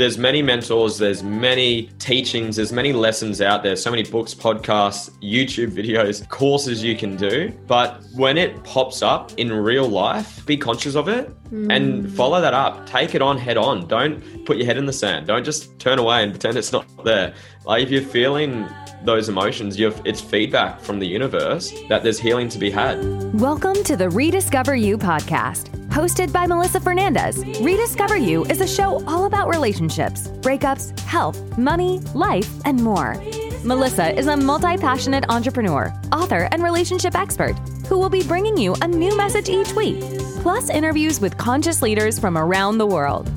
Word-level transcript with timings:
there's 0.00 0.16
many 0.16 0.40
mentors, 0.40 0.96
there's 0.96 1.22
many 1.22 1.82
teachings, 1.98 2.56
there's 2.56 2.72
many 2.72 2.94
lessons 2.94 3.42
out 3.42 3.62
there, 3.62 3.76
so 3.76 3.90
many 3.90 4.02
books, 4.02 4.34
podcasts, 4.34 5.10
YouTube 5.20 5.72
videos, 5.72 6.26
courses 6.30 6.82
you 6.82 6.96
can 6.96 7.16
do. 7.16 7.52
But 7.66 8.02
when 8.14 8.38
it 8.38 8.64
pops 8.64 9.02
up 9.02 9.30
in 9.36 9.52
real 9.52 9.86
life, 9.86 10.44
be 10.46 10.56
conscious 10.56 10.94
of 10.94 11.08
it 11.08 11.30
mm. 11.50 11.70
and 11.70 12.10
follow 12.14 12.40
that 12.40 12.54
up. 12.54 12.86
Take 12.86 13.14
it 13.14 13.20
on 13.20 13.36
head 13.36 13.58
on. 13.58 13.86
Don't 13.88 14.46
put 14.46 14.56
your 14.56 14.64
head 14.64 14.78
in 14.78 14.86
the 14.86 14.92
sand. 14.92 15.26
Don't 15.26 15.44
just 15.44 15.78
turn 15.78 15.98
away 15.98 16.22
and 16.22 16.32
pretend 16.32 16.56
it's 16.56 16.72
not 16.72 16.86
there. 17.04 17.34
Like 17.66 17.82
if 17.82 17.90
you're 17.90 18.00
feeling 18.00 18.66
those 19.04 19.28
emotions, 19.28 19.78
it's 19.78 20.20
feedback 20.20 20.80
from 20.80 20.98
the 20.98 21.06
universe 21.06 21.74
that 21.90 22.02
there's 22.02 22.18
healing 22.18 22.48
to 22.48 22.58
be 22.58 22.70
had. 22.70 22.98
Welcome 23.38 23.84
to 23.84 23.96
the 23.98 24.08
Rediscover 24.08 24.74
You 24.74 24.96
podcast. 24.96 25.68
Hosted 25.88 26.32
by 26.32 26.46
Melissa 26.46 26.80
Fernandez, 26.80 27.36
Rediscover 27.60 28.16
You 28.16 28.46
is 28.46 28.62
a 28.62 28.66
show 28.66 29.04
all 29.06 29.26
about 29.26 29.50
relationships, 29.50 30.28
breakups, 30.40 30.98
health, 31.00 31.58
money, 31.58 31.98
life, 32.14 32.50
and 32.64 32.82
more. 32.82 33.16
Melissa 33.62 34.18
is 34.18 34.26
a 34.26 34.36
multi 34.38 34.78
passionate 34.78 35.26
entrepreneur, 35.28 35.92
author, 36.12 36.48
and 36.52 36.62
relationship 36.62 37.14
expert 37.14 37.58
who 37.88 37.98
will 37.98 38.08
be 38.08 38.22
bringing 38.22 38.56
you 38.56 38.74
a 38.80 38.88
new 38.88 39.14
message 39.18 39.50
each 39.50 39.74
week, 39.74 40.00
plus 40.40 40.70
interviews 40.70 41.20
with 41.20 41.36
conscious 41.36 41.82
leaders 41.82 42.18
from 42.18 42.38
around 42.38 42.78
the 42.78 42.86
world. 42.86 43.30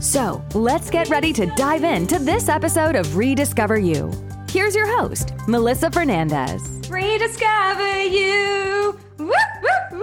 So 0.00 0.44
let's 0.54 0.90
get 0.90 1.08
ready 1.08 1.32
to 1.32 1.46
dive 1.46 1.82
into 1.82 2.18
this 2.18 2.48
episode 2.48 2.96
of 2.96 3.16
Rediscover 3.16 3.78
You. 3.78 4.12
Here's 4.48 4.74
your 4.74 4.86
host, 4.86 5.32
Melissa 5.48 5.90
Fernandez. 5.90 6.62
Rediscover 6.90 8.02
you. 8.02 8.98
Woo, 9.18 9.26
woo, 9.62 9.98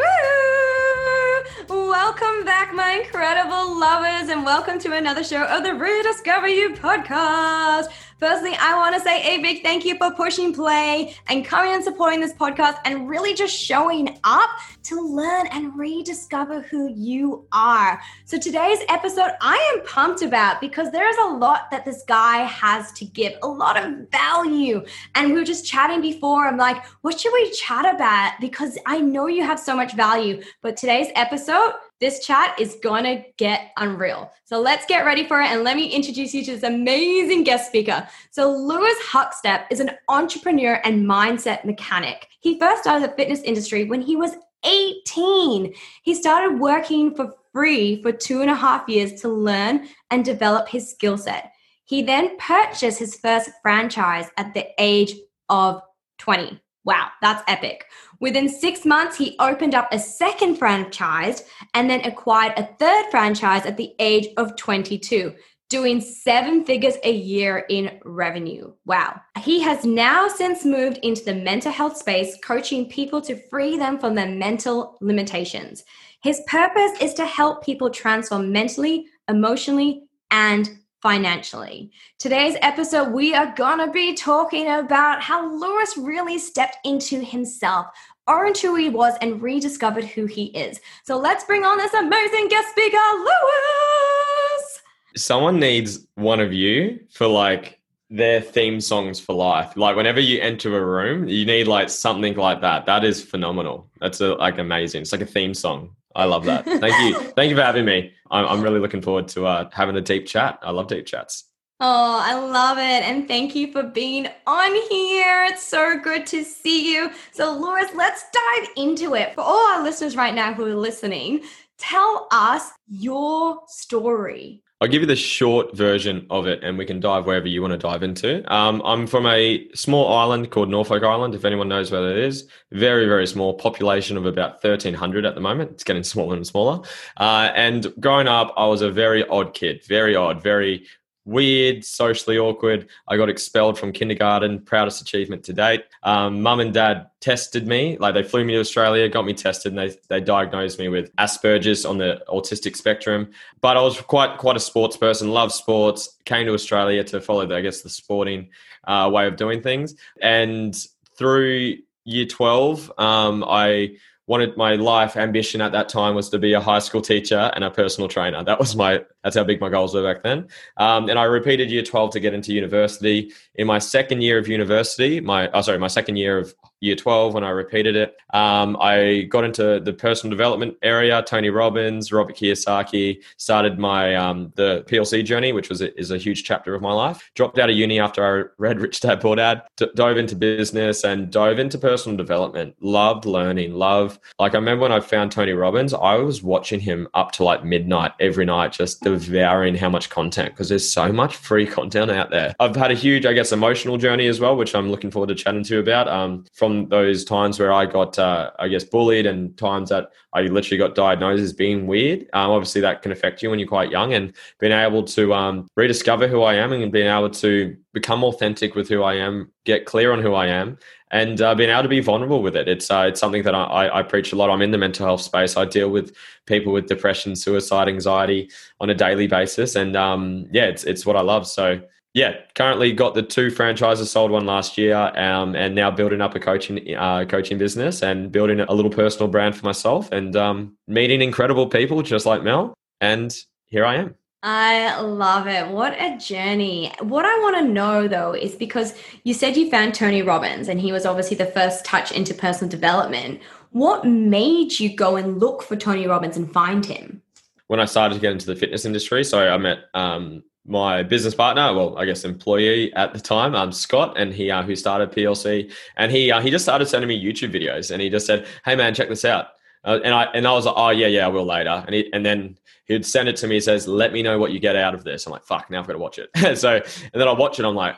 woo. 1.69 1.89
Welcome 1.89 2.43
back, 2.43 2.73
my 2.73 3.03
incredible 3.03 3.79
lovers, 3.79 4.29
and 4.29 4.43
welcome 4.43 4.79
to 4.79 4.93
another 4.93 5.23
show 5.23 5.43
of 5.43 5.63
the 5.63 5.73
Rediscover 5.75 6.47
You 6.47 6.73
podcast. 6.73 7.85
Firstly, 8.19 8.55
I 8.59 8.75
want 8.75 8.95
to 8.95 9.01
say 9.01 9.35
a 9.35 9.41
big 9.41 9.63
thank 9.63 9.85
you 9.85 9.97
for 9.97 10.11
pushing 10.11 10.53
play 10.53 11.15
and 11.27 11.45
coming 11.45 11.73
and 11.73 11.83
supporting 11.83 12.19
this 12.19 12.33
podcast 12.33 12.77
and 12.85 13.09
really 13.09 13.33
just 13.33 13.55
showing 13.55 14.19
up 14.23 14.49
to 14.83 15.01
learn 15.01 15.47
and 15.47 15.77
rediscover 15.77 16.61
who 16.61 16.93
you 16.93 17.45
are. 17.51 18.01
So, 18.25 18.37
today's 18.37 18.79
episode, 18.89 19.31
I 19.41 19.73
am 19.73 19.85
pumped 19.85 20.21
about 20.21 20.61
because 20.61 20.91
there 20.91 21.09
is 21.09 21.17
a 21.17 21.35
lot 21.37 21.71
that 21.71 21.85
this 21.85 22.03
guy 22.07 22.43
has 22.43 22.91
to 22.93 23.05
give, 23.05 23.33
a 23.41 23.47
lot 23.47 23.83
of 23.83 24.09
value. 24.11 24.85
And 25.15 25.29
we 25.29 25.39
were 25.39 25.43
just 25.43 25.65
chatting 25.65 26.01
before. 26.01 26.47
I'm 26.47 26.57
like, 26.57 26.83
what 27.01 27.19
should 27.19 27.33
we 27.33 27.51
chat 27.51 27.93
about? 27.93 28.33
Because 28.39 28.77
I 28.85 28.99
know 28.99 29.27
you 29.27 29.43
have 29.43 29.59
so 29.59 29.75
much 29.75 29.93
value. 29.93 30.41
But 30.61 30.77
today's 30.77 31.07
episode, 31.15 31.73
this 32.03 32.19
chat 32.19 32.53
is 32.59 32.75
gonna 32.83 33.23
get 33.37 33.71
unreal. 33.77 34.29
So 34.43 34.59
let's 34.59 34.85
get 34.85 35.05
ready 35.05 35.25
for 35.25 35.39
it 35.39 35.47
and 35.47 35.63
let 35.63 35.77
me 35.77 35.87
introduce 35.87 36.33
you 36.33 36.43
to 36.43 36.51
this 36.51 36.63
amazing 36.63 37.45
guest 37.45 37.67
speaker. 37.67 38.05
So 38.29 38.51
Lewis 38.51 38.97
Huckstep 39.09 39.67
is 39.71 39.79
an 39.79 39.91
entrepreneur 40.09 40.81
and 40.83 41.05
mindset 41.05 41.63
mechanic. 41.63 42.27
He 42.41 42.59
first 42.59 42.81
started 42.81 43.09
the 43.09 43.15
fitness 43.15 43.39
industry 43.43 43.85
when 43.85 44.01
he 44.01 44.17
was 44.17 44.35
18. 44.65 45.73
He 46.03 46.13
started 46.13 46.59
working 46.59 47.15
for 47.15 47.35
free 47.53 48.01
for 48.01 48.11
two 48.11 48.41
and 48.41 48.49
a 48.49 48.55
half 48.55 48.89
years 48.89 49.21
to 49.21 49.29
learn 49.29 49.87
and 50.11 50.25
develop 50.25 50.67
his 50.67 50.91
skill 50.91 51.17
set. 51.17 51.53
He 51.85 52.01
then 52.01 52.37
purchased 52.37 52.99
his 52.99 53.15
first 53.15 53.49
franchise 53.61 54.29
at 54.35 54.53
the 54.53 54.67
age 54.77 55.13
of 55.47 55.81
20. 56.17 56.59
Wow, 56.85 57.09
that's 57.21 57.43
epic. 57.47 57.85
Within 58.19 58.49
six 58.49 58.85
months, 58.85 59.17
he 59.17 59.35
opened 59.39 59.73
up 59.73 59.87
a 59.91 59.99
second 59.99 60.57
franchise 60.57 61.43
and 61.73 61.89
then 61.89 62.01
acquired 62.01 62.53
a 62.57 62.67
third 62.79 63.05
franchise 63.09 63.65
at 63.65 63.77
the 63.77 63.93
age 63.99 64.27
of 64.37 64.55
22, 64.57 65.33
doing 65.69 66.01
seven 66.01 66.65
figures 66.65 66.95
a 67.03 67.11
year 67.11 67.65
in 67.69 67.99
revenue. 68.03 68.73
Wow. 68.85 69.21
He 69.39 69.61
has 69.61 69.85
now 69.85 70.27
since 70.27 70.65
moved 70.65 70.99
into 71.03 71.23
the 71.23 71.35
mental 71.35 71.71
health 71.71 71.97
space, 71.97 72.37
coaching 72.43 72.89
people 72.89 73.21
to 73.21 73.41
free 73.49 73.77
them 73.77 73.97
from 73.97 74.15
their 74.15 74.29
mental 74.29 74.97
limitations. 74.99 75.85
His 76.21 76.41
purpose 76.47 77.01
is 77.01 77.13
to 77.15 77.25
help 77.25 77.63
people 77.63 77.89
transform 77.89 78.51
mentally, 78.51 79.07
emotionally, 79.29 80.03
and 80.31 80.69
financially. 81.03 81.91
Today's 82.17 82.55
episode, 82.61 83.11
we 83.11 83.35
are 83.35 83.53
going 83.55 83.79
to 83.79 83.91
be 83.91 84.13
talking 84.13 84.69
about 84.69 85.21
how 85.21 85.53
Lewis 85.53 85.97
really 85.97 86.39
stepped 86.39 86.77
into 86.85 87.19
himself, 87.19 87.87
owned 88.29 88.57
who 88.57 88.75
he 88.75 88.87
was, 88.87 89.13
and 89.19 89.41
rediscovered 89.41 90.05
who 90.05 90.25
he 90.25 90.45
is. 90.57 90.79
So 91.03 91.17
let's 91.17 91.43
bring 91.43 91.65
on 91.65 91.77
this 91.77 91.93
amazing 91.93 92.47
guest 92.47 92.69
speaker, 92.69 92.97
Lewis. 93.17 94.81
Someone 95.17 95.59
needs 95.59 96.07
one 96.15 96.39
of 96.39 96.53
you 96.53 97.01
for 97.11 97.27
like 97.27 97.81
their 98.09 98.39
theme 98.39 98.79
songs 98.79 99.19
for 99.19 99.35
life. 99.35 99.75
Like 99.75 99.97
whenever 99.97 100.21
you 100.21 100.39
enter 100.39 100.77
a 100.77 100.85
room, 100.85 101.27
you 101.27 101.45
need 101.45 101.67
like 101.67 101.89
something 101.89 102.33
like 102.35 102.61
that. 102.61 102.85
That 102.85 103.03
is 103.03 103.21
phenomenal. 103.21 103.89
That's 103.99 104.21
a, 104.21 104.35
like 104.35 104.57
amazing. 104.57 105.01
It's 105.01 105.11
like 105.11 105.19
a 105.19 105.25
theme 105.25 105.53
song. 105.53 105.97
I 106.15 106.25
love 106.25 106.45
that. 106.45 106.65
Thank 106.65 106.99
you. 107.01 107.19
Thank 107.31 107.49
you 107.49 107.55
for 107.55 107.63
having 107.63 107.85
me. 107.85 108.13
I'm, 108.29 108.45
I'm 108.45 108.61
really 108.61 108.79
looking 108.79 109.01
forward 109.01 109.27
to 109.29 109.45
uh, 109.45 109.69
having 109.71 109.95
a 109.95 110.01
deep 110.01 110.27
chat. 110.27 110.59
I 110.61 110.71
love 110.71 110.87
deep 110.87 111.05
chats. 111.05 111.45
Oh, 111.79 112.19
I 112.21 112.35
love 112.35 112.77
it. 112.77 112.81
And 112.81 113.27
thank 113.27 113.55
you 113.55 113.71
for 113.71 113.83
being 113.83 114.27
on 114.47 114.75
here. 114.89 115.45
It's 115.49 115.63
so 115.63 115.99
good 115.99 116.25
to 116.27 116.43
see 116.43 116.93
you. 116.93 117.11
So, 117.31 117.57
Lewis, 117.57 117.89
let's 117.93 118.23
dive 118.31 118.69
into 118.77 119.15
it. 119.15 119.33
For 119.33 119.41
all 119.41 119.73
our 119.73 119.83
listeners 119.83 120.15
right 120.15 120.33
now 120.33 120.53
who 120.53 120.65
are 120.65 120.75
listening, 120.75 121.41
tell 121.77 122.27
us 122.31 122.69
your 122.87 123.59
story. 123.67 124.63
I'll 124.83 124.89
give 124.89 125.01
you 125.01 125.07
the 125.07 125.15
short 125.15 125.77
version 125.77 126.27
of 126.29 126.45
it 126.45 126.61
and 126.61 126.77
we 126.77 126.85
can 126.85 126.99
dive 126.99 127.25
wherever 127.25 127.47
you 127.47 127.61
want 127.61 127.71
to 127.71 127.77
dive 127.77 128.03
into. 128.03 128.43
Um, 128.53 128.81
I'm 128.83 129.07
from 129.07 129.25
a 129.25 129.65
small 129.73 130.13
island 130.13 130.51
called 130.51 130.67
Norfolk 130.67 131.03
Island, 131.03 131.35
if 131.35 131.45
anyone 131.45 131.69
knows 131.69 131.89
where 131.89 132.01
that 132.01 132.17
is. 132.17 132.49
Very, 132.73 133.05
very 133.05 133.25
small, 133.25 133.53
population 133.53 134.17
of 134.17 134.25
about 134.25 134.61
1,300 134.61 135.25
at 135.25 135.35
the 135.35 135.39
moment. 135.39 135.71
It's 135.71 135.85
getting 135.85 136.03
smaller 136.13 136.35
and 136.35 136.45
smaller. 136.45 136.85
Uh, 137.15 137.49
and 137.55 137.93
growing 138.01 138.27
up, 138.27 138.53
I 138.57 138.65
was 138.65 138.81
a 138.81 138.91
very 138.91 139.25
odd 139.29 139.53
kid, 139.53 139.85
very 139.85 140.17
odd, 140.17 140.43
very 140.43 140.85
weird, 141.25 141.85
socially 141.85 142.37
awkward. 142.37 142.87
I 143.07 143.17
got 143.17 143.29
expelled 143.29 143.79
from 143.79 143.91
kindergarten, 143.91 144.59
proudest 144.59 145.01
achievement 145.01 145.43
to 145.45 145.53
date. 145.53 145.85
Um, 146.03 146.41
Mum 146.41 146.59
and 146.59 146.73
dad 146.73 147.07
tested 147.19 147.67
me, 147.67 147.97
like 147.97 148.13
they 148.13 148.23
flew 148.23 148.43
me 148.43 148.53
to 148.53 148.59
Australia, 148.59 149.07
got 149.07 149.25
me 149.25 149.33
tested, 149.33 149.71
and 149.71 149.79
they, 149.79 149.95
they 150.09 150.19
diagnosed 150.19 150.79
me 150.79 150.89
with 150.89 151.15
Asperger's 151.15 151.85
on 151.85 151.97
the 151.97 152.21
autistic 152.27 152.75
spectrum. 152.75 153.31
But 153.61 153.77
I 153.77 153.81
was 153.81 153.99
quite 154.01 154.37
quite 154.37 154.57
a 154.57 154.59
sports 154.59 154.97
person, 154.97 155.29
loved 155.29 155.53
sports, 155.53 156.17
came 156.25 156.45
to 156.45 156.53
Australia 156.53 157.03
to 157.05 157.21
follow, 157.21 157.45
the, 157.45 157.55
I 157.55 157.61
guess, 157.61 157.81
the 157.81 157.89
sporting 157.89 158.49
uh, 158.85 159.09
way 159.13 159.27
of 159.27 159.35
doing 159.35 159.61
things. 159.61 159.95
And 160.21 160.75
through 161.17 161.77
year 162.05 162.25
12, 162.25 162.91
um, 162.97 163.45
I 163.47 163.95
wanted 164.27 164.55
my 164.55 164.75
life 164.75 165.17
ambition 165.17 165.61
at 165.61 165.73
that 165.73 165.89
time 165.89 166.15
was 166.15 166.29
to 166.29 166.39
be 166.39 166.53
a 166.53 166.61
high 166.61 166.79
school 166.79 167.01
teacher 167.01 167.51
and 167.55 167.63
a 167.63 167.69
personal 167.69 168.07
trainer. 168.07 168.43
That 168.43 168.59
was 168.59 168.75
my 168.75 169.03
that's 169.23 169.35
how 169.35 169.43
big 169.43 169.61
my 169.61 169.69
goals 169.69 169.93
were 169.93 170.03
back 170.03 170.23
then. 170.23 170.47
Um, 170.77 171.09
and 171.09 171.17
I 171.17 171.23
repeated 171.23 171.71
year 171.71 171.83
12 171.83 172.11
to 172.11 172.19
get 172.19 172.33
into 172.33 172.53
university. 172.53 173.31
In 173.55 173.67
my 173.67 173.79
second 173.79 174.21
year 174.21 174.37
of 174.37 174.47
university, 174.47 175.19
my 175.19 175.49
oh, 175.51 175.61
sorry, 175.61 175.79
my 175.79 175.87
second 175.87 176.17
year 176.17 176.37
of 176.37 176.53
year 176.83 176.95
12 176.95 177.33
when 177.33 177.45
I 177.45 177.49
repeated 177.49 177.95
it. 177.95 178.17
Um, 178.33 178.75
I 178.79 179.21
got 179.29 179.45
into 179.45 179.79
the 179.79 179.93
personal 179.93 180.29
development 180.31 180.75
area, 180.83 181.23
Tony 181.25 181.49
Robbins, 181.49 182.11
Robert 182.11 182.35
Kiyosaki, 182.35 183.23
started 183.37 183.79
my 183.79 184.15
um, 184.15 184.51
the 184.55 184.83
PLC 184.87 185.23
journey, 185.23 185.53
which 185.53 185.69
was 185.69 185.81
a, 185.81 185.97
is 185.97 186.11
a 186.11 186.17
huge 186.17 186.43
chapter 186.43 186.75
of 186.75 186.81
my 186.81 186.91
life. 186.91 187.31
Dropped 187.35 187.57
out 187.57 187.69
of 187.69 187.77
uni 187.77 187.99
after 188.01 188.25
I 188.25 188.49
read 188.57 188.81
Rich 188.81 188.99
Dad 188.99 189.21
Poor 189.21 189.37
Dad, 189.37 189.61
d- 189.77 189.87
dove 189.95 190.17
into 190.17 190.35
business 190.35 191.05
and 191.05 191.31
dove 191.31 191.57
into 191.57 191.77
personal 191.77 192.17
development. 192.17 192.75
Loved 192.81 193.25
learning, 193.25 193.75
love. 193.75 194.19
Like 194.37 194.53
I 194.53 194.57
remember 194.57 194.81
when 194.81 194.91
I 194.91 194.99
found 194.99 195.31
Tony 195.31 195.53
Robbins, 195.53 195.93
I 195.93 196.15
was 196.15 196.43
watching 196.43 196.81
him 196.81 197.07
up 197.13 197.31
to 197.33 197.45
like 197.45 197.63
midnight 197.63 198.11
every 198.19 198.45
night, 198.45 198.73
just 198.73 199.01
devouring 199.19 199.75
how 199.75 199.89
much 199.89 200.09
content 200.09 200.53
because 200.53 200.69
there's 200.69 200.89
so 200.89 201.11
much 201.11 201.35
free 201.35 201.65
content 201.65 202.11
out 202.11 202.29
there. 202.29 202.53
I've 202.59 202.75
had 202.75 202.91
a 202.91 202.95
huge, 202.95 203.25
I 203.25 203.33
guess, 203.33 203.51
emotional 203.51 203.97
journey 203.97 204.27
as 204.27 204.39
well, 204.39 204.55
which 204.55 204.75
I'm 204.75 204.89
looking 204.89 205.11
forward 205.11 205.27
to 205.29 205.35
chatting 205.35 205.63
to 205.63 205.75
you 205.75 205.79
about. 205.79 206.07
Um, 206.07 206.45
from 206.53 206.89
those 206.89 207.25
times 207.25 207.59
where 207.59 207.73
I 207.73 207.85
got, 207.85 208.17
uh, 208.19 208.51
I 208.59 208.67
guess, 208.67 208.83
bullied 208.83 209.25
and 209.25 209.57
times 209.57 209.89
that 209.89 210.09
I 210.33 210.41
literally 210.41 210.77
got 210.77 210.95
diagnosed 210.95 211.43
as 211.43 211.53
being 211.53 211.87
weird. 211.87 212.21
Um, 212.33 212.51
obviously, 212.51 212.81
that 212.81 213.01
can 213.01 213.11
affect 213.11 213.41
you 213.41 213.49
when 213.49 213.59
you're 213.59 213.67
quite 213.67 213.91
young, 213.91 214.13
and 214.13 214.33
being 214.59 214.71
able 214.71 215.03
to 215.03 215.33
um, 215.33 215.67
rediscover 215.75 216.27
who 216.27 216.41
I 216.41 216.55
am 216.55 216.73
and 216.73 216.91
being 216.91 217.07
able 217.07 217.29
to 217.29 217.75
become 217.93 218.23
authentic 218.23 218.75
with 218.75 218.89
who 218.89 219.03
I 219.03 219.15
am, 219.15 219.51
get 219.65 219.85
clear 219.85 220.11
on 220.11 220.21
who 220.21 220.33
I 220.33 220.47
am, 220.47 220.77
and 221.13 221.39
uh, 221.41 221.53
being 221.53 221.69
able 221.69 221.83
to 221.83 221.87
be 221.87 221.99
vulnerable 221.99 222.41
with 222.41 222.55
it. 222.55 222.67
It's 222.67 222.89
uh, 222.89 223.05
it's 223.07 223.19
something 223.19 223.43
that 223.43 223.53
I, 223.53 223.99
I, 223.99 224.03
preach 224.03 224.33
a 224.33 224.35
lot. 224.35 224.49
I'm 224.49 224.63
in 224.63 224.71
the 224.71 224.79
mental 224.79 225.05
health 225.05 225.21
space. 225.21 225.55
I 225.55 225.63
deal 225.63 225.89
with 225.89 226.13
people 226.47 226.73
with 226.73 226.87
depression, 226.87 227.35
suicide, 227.35 227.87
anxiety 227.87 228.49
on 228.81 228.89
a 228.89 228.95
daily 228.95 229.27
basis, 229.27 229.75
and 229.75 229.95
um, 229.95 230.47
yeah, 230.51 230.65
it's 230.65 230.83
it's 230.83 231.05
what 231.05 231.15
I 231.15 231.21
love. 231.21 231.47
So 231.47 231.79
yeah, 232.15 232.33
currently 232.55 232.93
got 232.93 233.13
the 233.13 233.21
two 233.21 233.51
franchises 233.51 234.09
sold 234.09 234.31
one 234.31 234.47
last 234.47 234.75
year, 234.75 234.95
um, 234.95 235.55
and 235.55 235.75
now 235.75 235.91
building 235.91 236.19
up 236.19 236.35
a 236.35 236.39
coaching 236.39 236.95
uh, 236.95 237.25
coaching 237.25 237.59
business 237.59 238.01
and 238.01 238.31
building 238.31 238.59
a 238.59 238.73
little 238.73 238.91
personal 238.91 239.27
brand 239.27 239.55
for 239.55 239.65
myself, 239.65 240.11
and 240.11 240.35
um, 240.35 240.75
meeting 240.87 241.21
incredible 241.21 241.67
people 241.67 242.01
just 242.01 242.25
like 242.25 242.41
Mel. 242.41 242.73
And 242.99 243.35
here 243.67 243.85
I 243.85 243.95
am. 243.95 244.15
I 244.45 244.99
love 244.99 245.47
it. 245.47 245.69
What 245.69 245.93
a 245.93 246.17
journey. 246.17 246.91
What 246.99 247.23
I 247.23 247.33
want 247.39 247.55
to 247.57 247.63
know 247.63 248.09
though 248.09 248.33
is 248.33 248.55
because 248.55 248.93
you 249.23 249.33
said 249.33 249.55
you 249.55 249.69
found 249.69 249.95
Tony 249.95 250.21
Robbins 250.21 250.67
and 250.67 250.81
he 250.81 250.91
was 250.91 251.05
obviously 251.05 251.37
the 251.37 251.45
first 251.45 251.85
touch 251.85 252.11
into 252.11 252.33
personal 252.33 252.69
development. 252.69 253.39
What 253.71 254.05
made 254.05 254.77
you 254.81 254.93
go 254.93 255.15
and 255.15 255.39
look 255.39 255.63
for 255.63 255.77
Tony 255.77 256.07
Robbins 256.07 256.35
and 256.35 256.51
find 256.51 256.85
him? 256.85 257.21
When 257.67 257.79
I 257.79 257.85
started 257.85 258.15
to 258.15 258.21
get 258.21 258.33
into 258.33 258.45
the 258.45 258.57
fitness 258.57 258.83
industry, 258.83 259.23
so 259.23 259.39
I 259.39 259.57
met 259.57 259.85
um, 259.93 260.43
my 260.65 261.03
business 261.03 261.33
partner, 261.33 261.73
well, 261.73 261.97
I 261.97 262.03
guess 262.03 262.25
employee 262.25 262.93
at 262.95 263.13
the 263.13 263.21
time, 263.21 263.55
um, 263.55 263.71
Scott, 263.71 264.15
and 264.17 264.33
he 264.33 264.51
uh, 264.51 264.61
who 264.61 264.75
started 264.75 265.11
PLC, 265.11 265.71
and 265.95 266.11
he 266.11 266.31
uh, 266.31 266.41
he 266.41 266.51
just 266.51 266.65
started 266.65 266.87
sending 266.87 267.07
me 267.07 267.23
YouTube 267.23 267.53
videos, 267.53 267.89
and 267.89 268.01
he 268.01 268.09
just 268.09 268.27
said, 268.27 268.45
"Hey 268.65 268.75
man, 268.75 268.93
check 268.93 269.09
this 269.09 269.25
out," 269.25 269.47
uh, 269.83 269.99
and 270.03 270.13
I 270.13 270.23
and 270.25 270.47
I 270.47 270.53
was 270.53 270.65
like, 270.65 270.75
"Oh 270.77 270.89
yeah, 270.89 271.07
yeah, 271.07 271.25
I 271.25 271.29
will 271.29 271.45
later," 271.45 271.83
and 271.85 271.93
he, 271.93 272.11
and 272.13 272.25
then 272.25 272.57
he'd 272.85 273.05
send 273.05 273.29
it 273.29 273.35
to 273.37 273.47
me. 273.47 273.55
He 273.55 273.61
says, 273.61 273.87
"Let 273.87 274.13
me 274.13 274.21
know 274.23 274.39
what 274.39 274.51
you 274.51 274.59
get 274.59 274.75
out 274.75 274.93
of 274.93 275.03
this." 275.03 275.25
I'm 275.25 275.31
like, 275.31 275.43
"Fuck, 275.43 275.69
now 275.69 275.79
I've 275.79 275.87
got 275.87 275.93
to 275.93 275.99
watch 275.99 276.19
it." 276.19 276.29
so 276.57 276.75
and 276.75 277.21
then 277.21 277.27
I 277.27 277.33
watch 277.33 277.59
it. 277.59 277.65
I'm 277.65 277.75
like. 277.75 277.95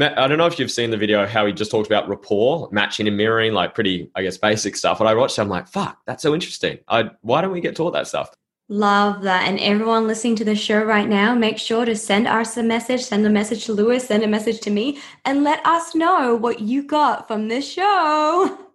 I 0.00 0.26
don't 0.26 0.38
know 0.38 0.46
if 0.46 0.58
you've 0.58 0.70
seen 0.70 0.90
the 0.90 0.96
video 0.96 1.26
how 1.26 1.44
he 1.44 1.52
just 1.52 1.70
talked 1.70 1.86
about 1.86 2.08
rapport, 2.08 2.66
matching 2.72 3.06
and 3.06 3.14
mirroring, 3.14 3.52
like 3.52 3.74
pretty, 3.74 4.10
I 4.14 4.22
guess, 4.22 4.38
basic 4.38 4.74
stuff. 4.74 4.98
But 4.98 5.06
I 5.06 5.12
watched 5.12 5.36
it, 5.36 5.42
I'm 5.42 5.50
like, 5.50 5.68
fuck, 5.68 5.98
that's 6.06 6.22
so 6.22 6.32
interesting. 6.32 6.78
I, 6.88 7.10
why 7.20 7.42
don't 7.42 7.52
we 7.52 7.60
get 7.60 7.76
taught 7.76 7.90
that 7.90 8.06
stuff? 8.06 8.34
Love 8.70 9.20
that. 9.20 9.46
And 9.46 9.60
everyone 9.60 10.06
listening 10.06 10.36
to 10.36 10.46
the 10.46 10.54
show 10.54 10.82
right 10.82 11.06
now, 11.06 11.34
make 11.34 11.58
sure 11.58 11.84
to 11.84 11.94
send 11.94 12.26
us 12.26 12.56
a 12.56 12.62
message, 12.62 13.02
send 13.02 13.26
a 13.26 13.28
message 13.28 13.66
to 13.66 13.74
Lewis, 13.74 14.06
send 14.06 14.22
a 14.22 14.28
message 14.28 14.60
to 14.60 14.70
me, 14.70 14.98
and 15.26 15.44
let 15.44 15.64
us 15.66 15.94
know 15.94 16.36
what 16.36 16.60
you 16.60 16.82
got 16.82 17.28
from 17.28 17.48
this 17.48 17.70
show. 17.70 18.58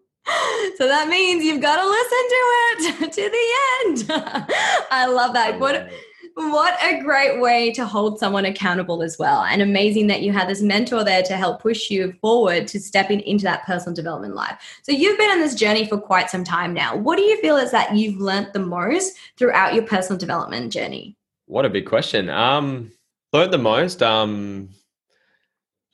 So 0.77 0.87
that 0.87 1.07
means 1.07 1.43
you've 1.43 1.61
got 1.61 1.77
to 1.77 1.87
listen 1.87 2.23
to 2.29 2.41
it 2.69 3.11
to 3.13 3.29
the 3.29 4.11
end. 4.11 4.23
I 4.91 5.07
love 5.07 5.33
that. 5.33 5.59
What 5.59 5.89
what 6.37 6.77
a 6.83 7.01
great 7.01 7.41
way 7.41 7.71
to 7.71 7.83
hold 7.83 8.19
someone 8.19 8.45
accountable 8.45 9.01
as 9.01 9.17
well. 9.17 9.41
And 9.41 9.59
amazing 9.59 10.05
that 10.07 10.21
you 10.21 10.31
had 10.31 10.47
this 10.47 10.61
mentor 10.61 11.03
there 11.03 11.23
to 11.23 11.35
help 11.35 11.63
push 11.63 11.89
you 11.89 12.13
forward 12.21 12.67
to 12.67 12.79
stepping 12.79 13.21
into 13.21 13.43
that 13.45 13.65
personal 13.65 13.95
development 13.95 14.35
life. 14.35 14.79
So 14.83 14.91
you've 14.91 15.17
been 15.17 15.31
on 15.31 15.39
this 15.39 15.55
journey 15.55 15.87
for 15.87 15.97
quite 15.97 16.29
some 16.29 16.43
time 16.43 16.75
now. 16.75 16.95
What 16.95 17.15
do 17.15 17.23
you 17.23 17.41
feel 17.41 17.57
is 17.57 17.71
that 17.71 17.95
you've 17.95 18.21
learned 18.21 18.51
the 18.53 18.59
most 18.59 19.17
throughout 19.35 19.73
your 19.73 19.83
personal 19.83 20.19
development 20.19 20.71
journey? 20.71 21.17
What 21.47 21.65
a 21.65 21.69
big 21.69 21.87
question. 21.87 22.29
Um, 22.29 22.91
learned 23.33 23.51
the 23.51 23.57
most. 23.57 24.03
Um, 24.03 24.69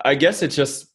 I 0.03 0.15
guess 0.15 0.44
it's 0.44 0.57
just 0.57 0.88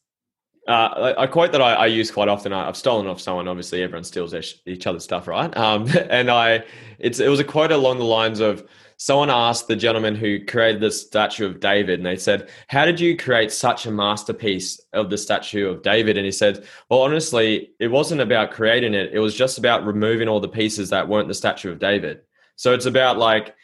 uh, 0.69 1.15
a 1.17 1.27
quote 1.27 1.51
that 1.51 1.61
I, 1.61 1.73
I, 1.73 1.85
use 1.87 2.11
quite 2.11 2.27
often. 2.27 2.53
I've 2.53 2.77
stolen 2.77 3.07
off 3.07 3.19
someone. 3.19 3.47
Obviously, 3.47 3.81
everyone 3.81 4.03
steals 4.03 4.35
each 4.65 4.85
other's 4.85 5.03
stuff, 5.03 5.27
right? 5.27 5.55
Um, 5.57 5.87
and 6.09 6.29
I, 6.29 6.63
it's 6.99 7.19
it 7.19 7.27
was 7.27 7.39
a 7.39 7.43
quote 7.43 7.71
along 7.71 7.97
the 7.97 8.05
lines 8.05 8.39
of 8.39 8.63
someone 8.97 9.29
asked 9.29 9.67
the 9.67 9.75
gentleman 9.75 10.13
who 10.13 10.45
created 10.45 10.81
the 10.81 10.91
statue 10.91 11.47
of 11.47 11.59
David, 11.59 11.99
and 11.99 12.05
they 12.05 12.17
said, 12.17 12.49
How 12.67 12.85
did 12.85 12.99
you 12.99 13.17
create 13.17 13.51
such 13.51 13.87
a 13.87 13.91
masterpiece 13.91 14.79
of 14.93 15.09
the 15.09 15.17
statue 15.17 15.67
of 15.67 15.81
David? 15.81 16.17
And 16.17 16.25
he 16.25 16.31
said, 16.31 16.65
Well, 16.89 17.01
honestly, 17.01 17.71
it 17.79 17.87
wasn't 17.87 18.21
about 18.21 18.51
creating 18.51 18.93
it, 18.93 19.11
it 19.11 19.19
was 19.19 19.35
just 19.35 19.57
about 19.57 19.85
removing 19.85 20.27
all 20.27 20.39
the 20.39 20.47
pieces 20.47 20.91
that 20.91 21.07
weren't 21.07 21.27
the 21.27 21.33
statue 21.33 21.71
of 21.71 21.79
David. 21.79 22.21
So 22.57 22.73
it's 22.73 22.85
about 22.85 23.17
like, 23.17 23.55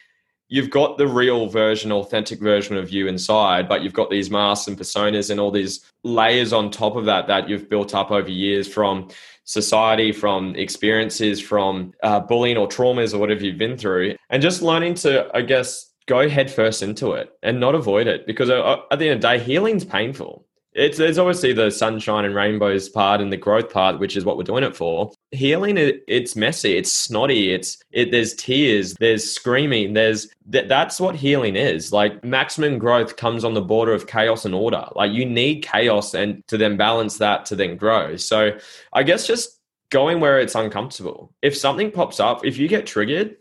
you've 0.48 0.70
got 0.70 0.98
the 0.98 1.06
real 1.06 1.48
version, 1.48 1.92
authentic 1.92 2.40
version 2.40 2.76
of 2.76 2.90
you 2.90 3.08
inside, 3.08 3.68
but 3.68 3.82
you've 3.82 3.92
got 3.92 4.10
these 4.10 4.30
masks 4.30 4.68
and 4.68 4.78
personas 4.78 5.30
and 5.30 5.40
all 5.40 5.50
these 5.50 5.84
layers 6.04 6.52
on 6.52 6.70
top 6.70 6.96
of 6.96 7.04
that 7.04 7.26
that 7.26 7.48
you've 7.48 7.68
built 7.68 7.94
up 7.94 8.10
over 8.10 8.30
years 8.30 8.68
from 8.68 9.08
society, 9.44 10.12
from 10.12 10.54
experiences, 10.56 11.40
from 11.40 11.92
uh, 12.02 12.20
bullying 12.20 12.56
or 12.56 12.68
traumas 12.68 13.14
or 13.14 13.18
whatever 13.18 13.44
you've 13.44 13.58
been 13.58 13.76
through, 13.76 14.14
and 14.30 14.42
just 14.42 14.62
learning 14.62 14.94
to, 14.94 15.28
I 15.34 15.42
guess, 15.42 15.92
go 16.06 16.28
headfirst 16.28 16.82
into 16.82 17.12
it 17.12 17.30
and 17.42 17.58
not 17.58 17.74
avoid 17.74 18.06
it 18.06 18.26
because 18.26 18.48
uh, 18.48 18.76
at 18.90 18.98
the 18.98 19.08
end 19.08 19.16
of 19.16 19.22
the 19.22 19.38
day, 19.38 19.44
healing's 19.44 19.84
painful. 19.84 20.45
It's 20.76 20.98
there's 20.98 21.16
obviously 21.16 21.54
the 21.54 21.70
sunshine 21.70 22.26
and 22.26 22.34
rainbows 22.34 22.90
part 22.90 23.22
and 23.22 23.32
the 23.32 23.36
growth 23.38 23.72
part, 23.72 23.98
which 23.98 24.14
is 24.14 24.26
what 24.26 24.36
we're 24.36 24.42
doing 24.42 24.62
it 24.62 24.76
for. 24.76 25.10
Healing, 25.30 25.78
it, 25.78 26.04
it's 26.06 26.36
messy, 26.36 26.76
it's 26.76 26.92
snotty, 26.92 27.52
it's 27.52 27.78
it. 27.92 28.10
There's 28.10 28.34
tears, 28.34 28.94
there's 29.00 29.28
screaming, 29.28 29.94
there's 29.94 30.28
that. 30.46 30.68
That's 30.68 31.00
what 31.00 31.16
healing 31.16 31.56
is. 31.56 31.92
Like 31.92 32.22
maximum 32.22 32.78
growth 32.78 33.16
comes 33.16 33.42
on 33.42 33.54
the 33.54 33.62
border 33.62 33.94
of 33.94 34.06
chaos 34.06 34.44
and 34.44 34.54
order. 34.54 34.86
Like 34.94 35.12
you 35.12 35.24
need 35.24 35.62
chaos 35.62 36.12
and 36.12 36.46
to 36.48 36.58
then 36.58 36.76
balance 36.76 37.16
that 37.18 37.46
to 37.46 37.56
then 37.56 37.76
grow. 37.78 38.16
So 38.16 38.58
I 38.92 39.02
guess 39.02 39.26
just 39.26 39.58
going 39.90 40.20
where 40.20 40.38
it's 40.38 40.54
uncomfortable. 40.54 41.32
If 41.40 41.56
something 41.56 41.90
pops 41.90 42.20
up, 42.20 42.44
if 42.44 42.58
you 42.58 42.68
get 42.68 42.86
triggered, 42.86 43.36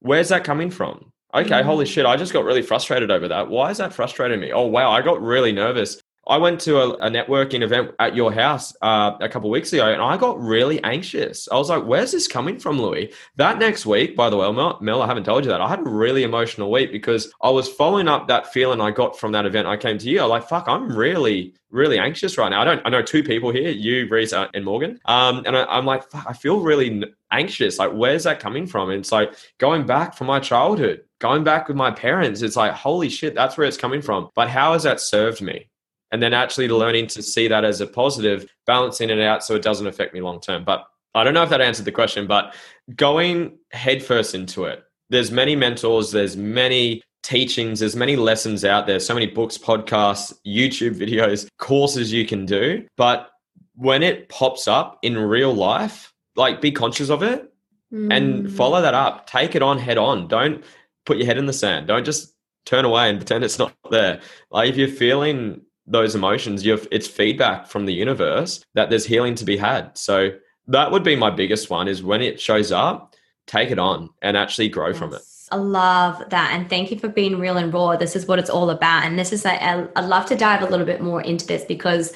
where's 0.00 0.30
that 0.30 0.42
coming 0.42 0.70
from? 0.70 1.12
Okay, 1.32 1.48
mm-hmm. 1.50 1.66
holy 1.66 1.86
shit, 1.86 2.06
I 2.06 2.16
just 2.16 2.32
got 2.32 2.44
really 2.44 2.62
frustrated 2.62 3.10
over 3.10 3.28
that. 3.28 3.48
Why 3.48 3.70
is 3.70 3.78
that 3.78 3.94
frustrating 3.94 4.40
me? 4.40 4.52
Oh, 4.52 4.66
wow, 4.66 4.90
I 4.90 5.00
got 5.00 5.22
really 5.22 5.52
nervous. 5.52 5.99
I 6.30 6.38
went 6.38 6.60
to 6.60 6.78
a, 6.78 6.90
a 6.90 7.10
networking 7.10 7.62
event 7.62 7.90
at 7.98 8.14
your 8.14 8.32
house 8.32 8.72
uh, 8.80 9.16
a 9.20 9.28
couple 9.28 9.50
weeks 9.50 9.72
ago, 9.72 9.92
and 9.92 10.00
I 10.00 10.16
got 10.16 10.40
really 10.40 10.82
anxious. 10.84 11.48
I 11.50 11.56
was 11.56 11.68
like, 11.68 11.84
"Where's 11.84 12.12
this 12.12 12.28
coming 12.28 12.60
from, 12.60 12.80
Lewis?" 12.80 13.12
That 13.34 13.58
next 13.58 13.84
week, 13.84 14.14
by 14.14 14.30
the 14.30 14.36
way, 14.36 14.50
Mel, 14.52 14.78
Mel, 14.80 15.02
I 15.02 15.08
haven't 15.08 15.24
told 15.24 15.44
you 15.44 15.50
that 15.50 15.60
I 15.60 15.68
had 15.68 15.80
a 15.80 15.90
really 15.90 16.22
emotional 16.22 16.70
week 16.70 16.92
because 16.92 17.32
I 17.42 17.50
was 17.50 17.68
following 17.68 18.06
up 18.06 18.28
that 18.28 18.52
feeling 18.52 18.80
I 18.80 18.92
got 18.92 19.18
from 19.18 19.32
that 19.32 19.44
event. 19.44 19.66
I 19.66 19.76
came 19.76 19.98
to 19.98 20.08
you, 20.08 20.22
I'm 20.22 20.28
like, 20.28 20.48
"Fuck, 20.48 20.68
I'm 20.68 20.96
really, 20.96 21.54
really 21.70 21.98
anxious 21.98 22.38
right 22.38 22.48
now." 22.48 22.62
I 22.62 22.64
don't. 22.64 22.82
I 22.84 22.90
know 22.90 23.02
two 23.02 23.24
people 23.24 23.50
here, 23.50 23.70
you, 23.70 24.06
Reese, 24.08 24.32
and 24.32 24.64
Morgan, 24.64 25.00
um, 25.06 25.42
and 25.46 25.56
I, 25.56 25.78
am 25.78 25.84
like, 25.84 26.08
"Fuck, 26.10 26.26
I 26.28 26.32
feel 26.32 26.60
really 26.60 27.02
anxious. 27.32 27.80
Like, 27.80 27.90
where's 27.90 28.22
that 28.22 28.38
coming 28.38 28.68
from?" 28.68 28.90
And 28.90 29.00
it's 29.00 29.10
like 29.10 29.34
going 29.58 29.84
back 29.84 30.14
from 30.14 30.28
my 30.28 30.38
childhood, 30.38 31.02
going 31.18 31.42
back 31.42 31.66
with 31.66 31.76
my 31.76 31.90
parents. 31.90 32.42
It's 32.42 32.56
like, 32.56 32.72
holy 32.72 33.08
shit, 33.08 33.34
that's 33.34 33.56
where 33.58 33.66
it's 33.66 33.76
coming 33.76 34.00
from. 34.00 34.30
But 34.36 34.48
how 34.48 34.74
has 34.74 34.84
that 34.84 35.00
served 35.00 35.42
me? 35.42 35.69
And 36.12 36.22
then 36.22 36.34
actually 36.34 36.68
learning 36.68 37.06
to 37.08 37.22
see 37.22 37.48
that 37.48 37.64
as 37.64 37.80
a 37.80 37.86
positive, 37.86 38.50
balancing 38.66 39.10
it 39.10 39.20
out 39.20 39.44
so 39.44 39.54
it 39.54 39.62
doesn't 39.62 39.86
affect 39.86 40.14
me 40.14 40.20
long 40.20 40.40
term. 40.40 40.64
But 40.64 40.84
I 41.14 41.24
don't 41.24 41.34
know 41.34 41.42
if 41.42 41.50
that 41.50 41.60
answered 41.60 41.84
the 41.84 41.92
question, 41.92 42.26
but 42.26 42.54
going 42.94 43.58
headfirst 43.72 44.34
into 44.34 44.64
it. 44.64 44.82
There's 45.08 45.30
many 45.30 45.56
mentors, 45.56 46.12
there's 46.12 46.36
many 46.36 47.02
teachings, 47.22 47.80
there's 47.80 47.96
many 47.96 48.16
lessons 48.16 48.64
out 48.64 48.86
there, 48.86 49.00
so 49.00 49.14
many 49.14 49.26
books, 49.26 49.58
podcasts, 49.58 50.32
YouTube 50.46 50.94
videos, 50.94 51.48
courses 51.58 52.12
you 52.12 52.26
can 52.26 52.46
do. 52.46 52.86
But 52.96 53.28
when 53.74 54.02
it 54.02 54.28
pops 54.28 54.68
up 54.68 54.98
in 55.02 55.18
real 55.18 55.52
life, 55.52 56.12
like 56.36 56.60
be 56.60 56.70
conscious 56.70 57.10
of 57.10 57.22
it 57.22 57.52
mm. 57.92 58.14
and 58.14 58.52
follow 58.52 58.80
that 58.80 58.94
up. 58.94 59.26
Take 59.26 59.54
it 59.54 59.62
on 59.62 59.78
head 59.78 59.98
on. 59.98 60.28
Don't 60.28 60.64
put 61.06 61.16
your 61.16 61.26
head 61.26 61.38
in 61.38 61.46
the 61.46 61.52
sand. 61.52 61.88
Don't 61.88 62.04
just 62.04 62.32
turn 62.66 62.84
away 62.84 63.08
and 63.08 63.18
pretend 63.18 63.42
it's 63.42 63.58
not 63.58 63.74
there. 63.90 64.20
Like 64.50 64.68
if 64.68 64.76
you're 64.76 64.88
feeling 64.88 65.62
those 65.90 66.14
emotions, 66.14 66.64
you 66.64 66.80
it's 66.90 67.08
feedback 67.08 67.66
from 67.66 67.84
the 67.84 67.92
universe 67.92 68.64
that 68.74 68.90
there's 68.90 69.04
healing 69.04 69.34
to 69.34 69.44
be 69.44 69.56
had. 69.56 69.96
So 69.98 70.30
that 70.68 70.92
would 70.92 71.02
be 71.02 71.16
my 71.16 71.30
biggest 71.30 71.68
one 71.68 71.88
is 71.88 72.02
when 72.02 72.22
it 72.22 72.40
shows 72.40 72.70
up, 72.70 73.14
take 73.46 73.70
it 73.70 73.78
on 73.78 74.10
and 74.22 74.36
actually 74.36 74.68
grow 74.68 74.88
yes. 74.88 74.98
from 74.98 75.14
it. 75.14 75.22
I 75.50 75.56
love 75.56 76.22
that. 76.30 76.52
And 76.52 76.70
thank 76.70 76.92
you 76.92 76.98
for 76.98 77.08
being 77.08 77.40
real 77.40 77.56
and 77.56 77.74
raw. 77.74 77.96
This 77.96 78.14
is 78.14 78.26
what 78.26 78.38
it's 78.38 78.50
all 78.50 78.70
about. 78.70 79.04
And 79.04 79.18
this 79.18 79.32
is, 79.32 79.44
I, 79.44 79.88
I'd 79.96 80.04
love 80.04 80.26
to 80.26 80.36
dive 80.36 80.62
a 80.62 80.66
little 80.66 80.86
bit 80.86 81.00
more 81.00 81.20
into 81.22 81.44
this 81.44 81.64
because 81.64 82.12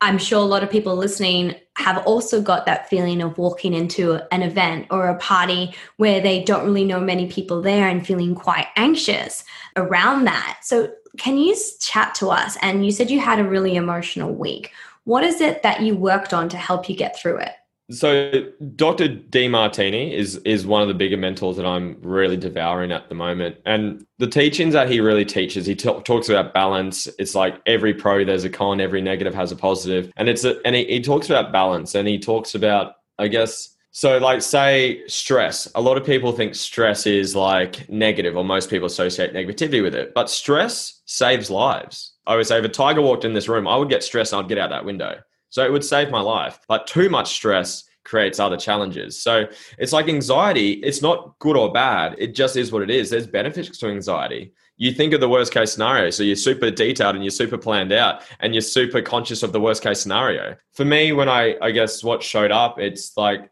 I'm 0.00 0.18
sure 0.18 0.38
a 0.38 0.42
lot 0.46 0.62
of 0.62 0.70
people 0.70 0.96
listening 0.96 1.56
have 1.76 1.98
also 2.06 2.40
got 2.40 2.64
that 2.66 2.88
feeling 2.88 3.20
of 3.20 3.36
walking 3.36 3.74
into 3.74 4.20
an 4.32 4.42
event 4.42 4.86
or 4.90 5.08
a 5.08 5.18
party 5.18 5.74
where 5.96 6.20
they 6.20 6.44
don't 6.44 6.64
really 6.64 6.84
know 6.84 7.00
many 7.00 7.26
people 7.26 7.60
there 7.60 7.88
and 7.88 8.06
feeling 8.06 8.34
quite 8.34 8.68
anxious 8.76 9.44
around 9.76 10.24
that. 10.24 10.60
So 10.62 10.92
can 11.20 11.36
you 11.36 11.54
chat 11.80 12.14
to 12.14 12.30
us? 12.30 12.56
And 12.62 12.84
you 12.84 12.90
said 12.90 13.10
you 13.10 13.20
had 13.20 13.38
a 13.38 13.44
really 13.44 13.76
emotional 13.76 14.34
week. 14.34 14.72
What 15.04 15.22
is 15.22 15.42
it 15.42 15.62
that 15.62 15.82
you 15.82 15.94
worked 15.94 16.32
on 16.32 16.48
to 16.48 16.56
help 16.56 16.88
you 16.88 16.96
get 16.96 17.14
through 17.14 17.38
it? 17.38 17.52
So 17.90 18.30
Dr. 18.76 19.08
Demartini 19.08 20.12
is 20.12 20.36
is 20.44 20.64
one 20.64 20.80
of 20.80 20.88
the 20.88 20.94
bigger 20.94 21.16
mentors 21.16 21.56
that 21.56 21.66
I'm 21.66 21.98
really 22.00 22.36
devouring 22.36 22.90
at 22.90 23.08
the 23.08 23.14
moment. 23.16 23.56
And 23.66 24.06
the 24.18 24.28
teachings 24.28 24.72
that 24.74 24.88
he 24.88 25.00
really 25.00 25.24
teaches, 25.24 25.66
he 25.66 25.74
t- 25.74 26.00
talks 26.04 26.28
about 26.28 26.54
balance. 26.54 27.06
It's 27.18 27.34
like 27.34 27.60
every 27.66 27.92
pro 27.92 28.24
there's 28.24 28.44
a 28.44 28.48
con, 28.48 28.80
every 28.80 29.02
negative 29.02 29.34
has 29.34 29.52
a 29.52 29.56
positive. 29.56 30.10
And 30.16 30.28
it's 30.28 30.44
a, 30.44 30.64
and 30.64 30.74
he, 30.74 30.84
he 30.84 31.00
talks 31.02 31.28
about 31.28 31.52
balance 31.52 31.94
and 31.94 32.08
he 32.08 32.18
talks 32.18 32.54
about 32.54 32.94
I 33.18 33.28
guess 33.28 33.76
so, 33.92 34.18
like, 34.18 34.40
say 34.40 35.06
stress. 35.08 35.70
A 35.74 35.80
lot 35.80 35.96
of 35.96 36.04
people 36.04 36.30
think 36.32 36.54
stress 36.54 37.06
is 37.06 37.34
like 37.34 37.88
negative, 37.88 38.36
or 38.36 38.44
most 38.44 38.70
people 38.70 38.86
associate 38.86 39.34
negativity 39.34 39.82
with 39.82 39.94
it. 39.94 40.14
But 40.14 40.30
stress 40.30 41.02
saves 41.06 41.50
lives. 41.50 42.14
I 42.26 42.36
would 42.36 42.46
say 42.46 42.58
if 42.58 42.64
a 42.64 42.68
tiger 42.68 43.02
walked 43.02 43.24
in 43.24 43.34
this 43.34 43.48
room, 43.48 43.66
I 43.66 43.76
would 43.76 43.88
get 43.88 44.04
stressed 44.04 44.32
and 44.32 44.42
I'd 44.42 44.48
get 44.48 44.58
out 44.58 44.70
that 44.70 44.84
window. 44.84 45.20
So 45.48 45.64
it 45.64 45.72
would 45.72 45.84
save 45.84 46.10
my 46.10 46.20
life. 46.20 46.60
But 46.68 46.86
too 46.86 47.08
much 47.08 47.32
stress 47.32 47.84
creates 48.04 48.38
other 48.38 48.56
challenges. 48.56 49.20
So 49.20 49.46
it's 49.78 49.92
like 49.92 50.08
anxiety, 50.08 50.74
it's 50.74 51.02
not 51.02 51.36
good 51.40 51.56
or 51.56 51.72
bad. 51.72 52.14
It 52.18 52.34
just 52.34 52.56
is 52.56 52.70
what 52.70 52.82
it 52.82 52.90
is. 52.90 53.10
There's 53.10 53.26
benefits 53.26 53.76
to 53.78 53.88
anxiety. 53.88 54.52
You 54.76 54.92
think 54.92 55.12
of 55.12 55.20
the 55.20 55.28
worst 55.28 55.52
case 55.52 55.72
scenario. 55.72 56.10
So 56.10 56.22
you're 56.22 56.36
super 56.36 56.70
detailed 56.70 57.16
and 57.16 57.24
you're 57.24 57.30
super 57.30 57.58
planned 57.58 57.92
out 57.92 58.22
and 58.38 58.54
you're 58.54 58.62
super 58.62 59.02
conscious 59.02 59.42
of 59.42 59.52
the 59.52 59.60
worst 59.60 59.82
case 59.82 60.00
scenario. 60.00 60.56
For 60.72 60.84
me, 60.84 61.12
when 61.12 61.28
I, 61.28 61.56
I 61.60 61.72
guess 61.72 62.04
what 62.04 62.22
showed 62.22 62.52
up, 62.52 62.78
it's 62.78 63.16
like 63.16 63.50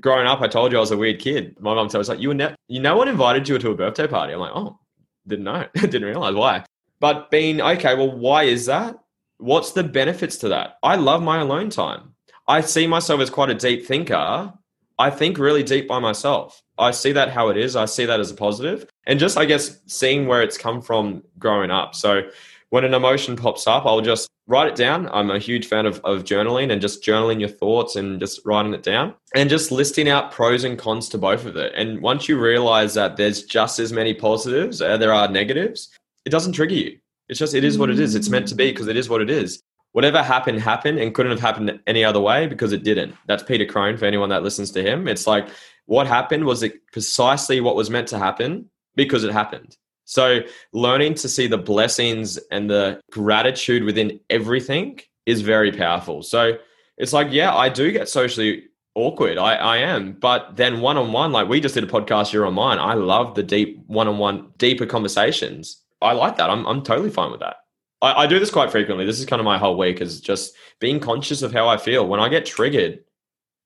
growing 0.00 0.26
up, 0.26 0.40
I 0.40 0.48
told 0.48 0.72
you 0.72 0.78
I 0.78 0.80
was 0.80 0.90
a 0.90 0.96
weird 0.96 1.20
kid. 1.20 1.56
My 1.60 1.74
mom 1.74 1.88
tells 1.88 2.08
like, 2.08 2.20
you 2.20 2.28
were 2.28 2.34
ne- 2.34 2.54
you 2.68 2.80
no 2.80 2.96
one 2.96 3.08
invited 3.08 3.48
you 3.48 3.58
to 3.58 3.70
a 3.70 3.74
birthday 3.74 4.06
party. 4.06 4.32
I'm 4.32 4.40
like, 4.40 4.52
oh, 4.54 4.78
didn't 5.26 5.44
know, 5.44 5.66
didn't 5.74 6.04
realize 6.04 6.34
why. 6.34 6.64
But 7.00 7.30
being 7.30 7.60
okay, 7.60 7.94
well, 7.94 8.10
why 8.10 8.44
is 8.44 8.66
that? 8.66 8.96
What's 9.38 9.72
the 9.72 9.84
benefits 9.84 10.36
to 10.38 10.48
that? 10.48 10.78
I 10.82 10.96
love 10.96 11.22
my 11.22 11.40
alone 11.40 11.70
time. 11.70 12.14
I 12.48 12.60
see 12.62 12.86
myself 12.86 13.20
as 13.20 13.30
quite 13.30 13.50
a 13.50 13.54
deep 13.54 13.86
thinker. 13.86 14.52
I 14.98 15.10
think 15.10 15.38
really 15.38 15.62
deep 15.62 15.86
by 15.86 16.00
myself. 16.00 16.60
I 16.76 16.90
see 16.90 17.12
that 17.12 17.30
how 17.30 17.48
it 17.48 17.56
is. 17.56 17.76
I 17.76 17.84
see 17.84 18.06
that 18.06 18.18
as 18.18 18.30
a 18.30 18.34
positive. 18.34 18.88
And 19.06 19.20
just, 19.20 19.36
I 19.36 19.44
guess, 19.44 19.80
seeing 19.86 20.26
where 20.26 20.42
it's 20.42 20.58
come 20.58 20.80
from 20.80 21.22
growing 21.38 21.70
up. 21.70 21.94
So 21.94 22.22
when 22.70 22.84
an 22.84 22.94
emotion 22.94 23.36
pops 23.36 23.66
up, 23.66 23.86
I'll 23.86 24.00
just 24.00 24.28
write 24.48 24.66
it 24.66 24.74
down. 24.74 25.08
I'm 25.12 25.30
a 25.30 25.38
huge 25.38 25.66
fan 25.66 25.86
of, 25.86 26.00
of 26.04 26.24
journaling 26.24 26.72
and 26.72 26.80
just 26.80 27.04
journaling 27.04 27.38
your 27.38 27.50
thoughts 27.50 27.96
and 27.96 28.18
just 28.18 28.40
writing 28.44 28.74
it 28.74 28.82
down 28.82 29.14
and 29.34 29.48
just 29.48 29.70
listing 29.70 30.08
out 30.08 30.32
pros 30.32 30.64
and 30.64 30.78
cons 30.78 31.08
to 31.10 31.18
both 31.18 31.44
of 31.44 31.56
it. 31.56 31.72
And 31.76 32.00
once 32.00 32.28
you 32.28 32.40
realize 32.40 32.94
that 32.94 33.16
there's 33.16 33.44
just 33.44 33.78
as 33.78 33.92
many 33.92 34.14
positives 34.14 34.80
as 34.82 34.98
there 34.98 35.12
are 35.12 35.28
negatives, 35.28 35.90
it 36.24 36.30
doesn't 36.30 36.54
trigger 36.54 36.74
you. 36.74 36.98
It's 37.28 37.38
just, 37.38 37.54
it 37.54 37.62
is 37.62 37.78
what 37.78 37.90
it 37.90 38.00
is. 38.00 38.14
It's 38.14 38.30
meant 38.30 38.48
to 38.48 38.54
be 38.54 38.70
because 38.70 38.88
it 38.88 38.96
is 38.96 39.10
what 39.10 39.20
it 39.20 39.28
is. 39.28 39.62
Whatever 39.92 40.22
happened, 40.22 40.60
happened 40.60 40.98
and 40.98 41.14
couldn't 41.14 41.32
have 41.32 41.40
happened 41.40 41.78
any 41.86 42.02
other 42.02 42.20
way 42.20 42.46
because 42.46 42.72
it 42.72 42.84
didn't. 42.84 43.14
That's 43.26 43.42
Peter 43.42 43.66
Crone 43.66 43.98
for 43.98 44.06
anyone 44.06 44.30
that 44.30 44.42
listens 44.42 44.70
to 44.72 44.82
him. 44.82 45.08
It's 45.08 45.26
like 45.26 45.48
what 45.84 46.06
happened 46.06 46.44
was 46.44 46.62
it 46.62 46.86
precisely 46.90 47.60
what 47.60 47.76
was 47.76 47.90
meant 47.90 48.08
to 48.08 48.18
happen 48.18 48.70
because 48.94 49.24
it 49.24 49.32
happened. 49.32 49.76
So 50.08 50.40
learning 50.72 51.14
to 51.16 51.28
see 51.28 51.46
the 51.46 51.58
blessings 51.58 52.38
and 52.50 52.70
the 52.70 52.98
gratitude 53.10 53.84
within 53.84 54.18
everything 54.30 55.00
is 55.26 55.42
very 55.42 55.70
powerful. 55.70 56.22
So 56.22 56.56
it's 56.96 57.12
like, 57.12 57.28
yeah, 57.30 57.54
I 57.54 57.68
do 57.68 57.92
get 57.92 58.08
socially 58.08 58.64
awkward. 58.94 59.36
I, 59.36 59.56
I 59.56 59.76
am. 59.76 60.12
But 60.12 60.56
then 60.56 60.80
one 60.80 60.96
on 60.96 61.12
one, 61.12 61.30
like 61.30 61.46
we 61.46 61.60
just 61.60 61.74
did 61.74 61.84
a 61.84 61.86
podcast, 61.86 62.32
you're 62.32 62.46
on 62.46 62.54
mine. 62.54 62.78
I 62.78 62.94
love 62.94 63.34
the 63.34 63.42
deep 63.42 63.84
one 63.86 64.08
on 64.08 64.16
one, 64.16 64.50
deeper 64.56 64.86
conversations. 64.86 65.82
I 66.00 66.12
like 66.12 66.38
that. 66.38 66.48
I'm, 66.48 66.66
I'm 66.66 66.82
totally 66.82 67.10
fine 67.10 67.30
with 67.30 67.40
that. 67.40 67.56
I, 68.00 68.22
I 68.22 68.26
do 68.26 68.38
this 68.38 68.50
quite 68.50 68.70
frequently. 68.70 69.04
This 69.04 69.20
is 69.20 69.26
kind 69.26 69.40
of 69.40 69.44
my 69.44 69.58
whole 69.58 69.76
week 69.76 70.00
is 70.00 70.22
just 70.22 70.54
being 70.80 71.00
conscious 71.00 71.42
of 71.42 71.52
how 71.52 71.68
I 71.68 71.76
feel. 71.76 72.08
When 72.08 72.18
I 72.18 72.30
get 72.30 72.46
triggered, 72.46 73.00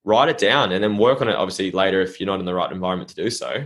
write 0.03 0.29
it 0.29 0.39
down 0.39 0.73
and 0.73 0.83
then 0.83 0.99
work 0.99 1.21
on 1.21 1.29
it 1.29 1.37
obviously 1.37 1.71
later 1.71 2.01
if 2.01 2.19
you're 2.19 2.27
not 2.27 2.41
in 2.41 2.47
the 2.47 2.55
right 2.55 2.73
environment 2.73 3.11
to 3.11 3.15
do 3.15 3.31
so. 3.31 3.65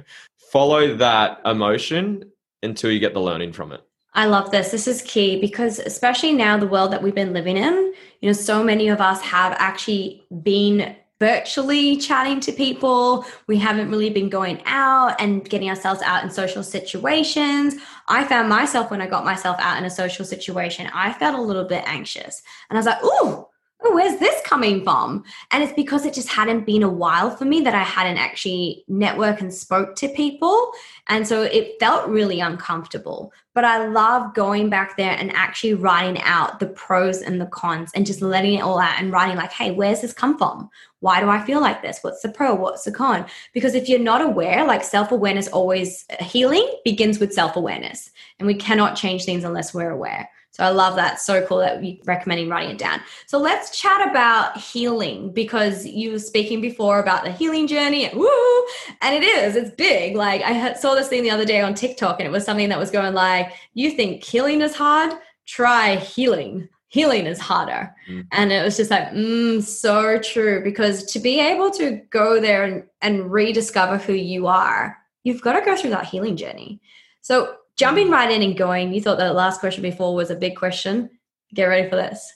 Follow 0.52 0.95
that 0.97 1.40
emotion 1.47 2.30
until 2.66 2.90
you 2.90 2.99
get 2.99 3.14
the 3.14 3.20
learning 3.20 3.52
from 3.52 3.73
it. 3.73 3.82
I 4.12 4.26
love 4.26 4.50
this. 4.50 4.70
This 4.70 4.88
is 4.88 5.02
key 5.02 5.40
because, 5.40 5.78
especially 5.78 6.32
now, 6.32 6.56
the 6.56 6.66
world 6.66 6.92
that 6.92 7.02
we've 7.02 7.14
been 7.14 7.32
living 7.32 7.56
in, 7.56 7.92
you 8.20 8.28
know, 8.28 8.32
so 8.32 8.64
many 8.64 8.88
of 8.88 9.00
us 9.00 9.20
have 9.20 9.52
actually 9.58 10.25
been 10.42 10.96
virtually 11.18 11.96
chatting 11.96 12.40
to 12.40 12.52
people. 12.52 13.25
We 13.46 13.58
haven't 13.58 13.90
really 13.90 14.11
been 14.11 14.28
going 14.28 14.62
out 14.66 15.20
and 15.20 15.49
getting 15.49 15.68
ourselves 15.68 16.02
out 16.02 16.25
in 16.25 16.30
social 16.30 16.62
situations. 16.62 17.75
I 18.08 18.25
found 18.25 18.49
myself 18.49 18.90
when 18.90 19.00
I 19.00 19.06
got 19.06 19.25
myself 19.25 19.56
out 19.58 19.78
in 19.78 19.85
a 19.85 19.90
social 19.90 20.25
situation, 20.25 20.88
I 20.92 21.12
felt 21.12 21.38
a 21.38 21.40
little 21.40 21.64
bit 21.64 21.85
anxious. 21.87 22.42
And 22.68 22.76
I 22.76 22.80
was 22.80 22.87
like, 22.87 23.02
ooh, 23.02 23.08
oh, 23.12 23.49
where's 23.95 24.19
this 24.19 24.40
coming 24.43 24.83
from? 24.85 25.25
And 25.50 25.62
it's 25.62 25.73
because 25.73 26.05
it 26.07 26.14
just 26.14 26.28
hadn't 26.28 26.66
been 26.66 26.83
a 26.83 26.88
while 26.88 27.31
for 27.31 27.45
me 27.45 27.61
that 27.62 27.75
I 27.75 27.83
hadn't 27.83 28.19
actually 28.19 28.85
networked 28.90 29.40
and 29.40 29.52
spoke 29.52 29.97
to 29.97 30.09
people. 30.09 30.73
And 31.09 31.26
so 31.26 31.43
it 31.43 31.78
felt 31.81 32.09
really 32.09 32.40
uncomfortable. 32.40 33.33
But 33.55 33.64
I 33.64 33.87
love 33.87 34.35
going 34.35 34.69
back 34.69 34.97
there 34.97 35.12
and 35.12 35.33
actually 35.35 35.75
writing 35.75 36.21
out 36.23 36.61
the 36.61 36.66
pros 36.66 37.23
and 37.23 37.40
the 37.40 37.47
cons 37.47 37.90
and 37.95 38.05
just 38.05 38.21
letting 38.21 38.55
it 38.55 38.62
all 38.62 38.78
out 38.78 39.00
and 39.00 39.11
writing, 39.11 39.37
like, 39.37 39.52
hey, 39.52 39.71
where's 39.71 40.02
this 40.02 40.12
come 40.12 40.37
from? 40.37 40.69
Why 41.00 41.21
do 41.21 41.28
I 41.28 41.43
feel 41.45 41.61
like 41.61 41.83
this? 41.83 42.00
What's 42.02 42.21
the 42.21 42.28
pro? 42.28 42.55
What's 42.55 42.85
the 42.85 42.93
con? 42.93 43.25
Because 43.52 43.75
if 43.75 43.88
you're 43.88 43.99
not 43.99 44.21
aware, 44.21 44.66
like 44.66 44.85
self 44.85 45.11
awareness 45.11 45.49
always 45.49 46.05
uh, 46.11 46.23
healing 46.23 46.69
begins 46.85 47.19
with 47.19 47.33
self 47.33 47.57
awareness. 47.57 48.11
And 48.38 48.47
we 48.47 48.55
cannot 48.55 48.97
change 48.97 49.25
things 49.25 49.45
unless 49.45 49.73
we're 49.73 49.90
aware. 49.90 50.28
So 50.56 50.64
I 50.64 50.70
love 50.70 50.96
that. 50.96 51.20
So 51.20 51.44
cool 51.44 51.58
that 51.58 51.84
you're 51.84 51.98
recommending 52.06 52.48
writing 52.48 52.70
it 52.70 52.78
down. 52.78 53.02
So 53.26 53.36
let's 53.36 53.78
chat 53.78 54.08
about 54.08 54.56
healing 54.56 55.30
because 55.30 55.84
you 55.84 56.12
were 56.12 56.18
speaking 56.18 56.62
before 56.62 56.98
about 56.98 57.25
the 57.25 57.30
healing 57.30 57.66
journey. 57.66 58.06
And, 58.06 58.18
woo, 58.18 58.64
and 59.02 59.14
it 59.14 59.22
is, 59.22 59.54
it's 59.54 59.75
big. 59.76 60.16
Like 60.16 60.40
I 60.40 60.72
saw 60.72 60.94
this 60.94 61.08
thing 61.08 61.22
the 61.22 61.30
other 61.30 61.44
day 61.44 61.60
on 61.60 61.75
TikTok 61.75 62.20
and 62.20 62.26
it 62.26 62.30
was 62.30 62.46
something 62.46 62.70
that 62.70 62.78
was 62.78 62.90
going 62.90 63.12
like, 63.12 63.52
you 63.75 63.90
think 63.90 64.25
healing 64.25 64.62
is 64.62 64.75
hard? 64.75 65.12
Try 65.44 65.96
healing. 65.96 66.70
Healing 66.88 67.26
is 67.26 67.38
harder. 67.38 67.94
Mm. 68.08 68.26
And 68.32 68.50
it 68.50 68.64
was 68.64 68.78
just 68.78 68.90
like, 68.90 69.10
mm, 69.10 69.62
so 69.62 70.18
true. 70.20 70.64
Because 70.64 71.04
to 71.12 71.18
be 71.18 71.38
able 71.38 71.70
to 71.72 72.00
go 72.08 72.40
there 72.40 72.64
and, 72.64 72.84
and 73.02 73.30
rediscover 73.30 73.98
who 73.98 74.14
you 74.14 74.46
are, 74.46 74.96
you've 75.22 75.42
got 75.42 75.52
to 75.52 75.66
go 75.66 75.76
through 75.76 75.90
that 75.90 76.06
healing 76.06 76.38
journey. 76.38 76.80
So 77.20 77.56
jumping 77.76 78.11
right 78.11 78.30
in 78.30 78.42
and 78.42 78.56
going, 78.56 78.92
you 78.92 79.00
thought 79.00 79.18
the 79.18 79.33
last 79.33 79.61
question 79.61 79.83
before 79.83 80.14
was 80.14 80.30
a 80.30 80.37
big 80.37 80.56
question. 80.56 81.11
Get 81.54 81.64
ready 81.64 81.88
for 81.88 81.97
this. 81.97 82.33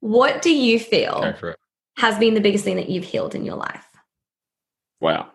What 0.00 0.42
do 0.42 0.54
you 0.54 0.78
feel 0.78 1.34
has 1.96 2.18
been 2.18 2.34
the 2.34 2.40
biggest 2.40 2.64
thing 2.64 2.76
that 2.76 2.88
you've 2.88 3.04
healed 3.04 3.34
in 3.34 3.44
your 3.44 3.56
life? 3.56 3.86
Wow. 5.00 5.30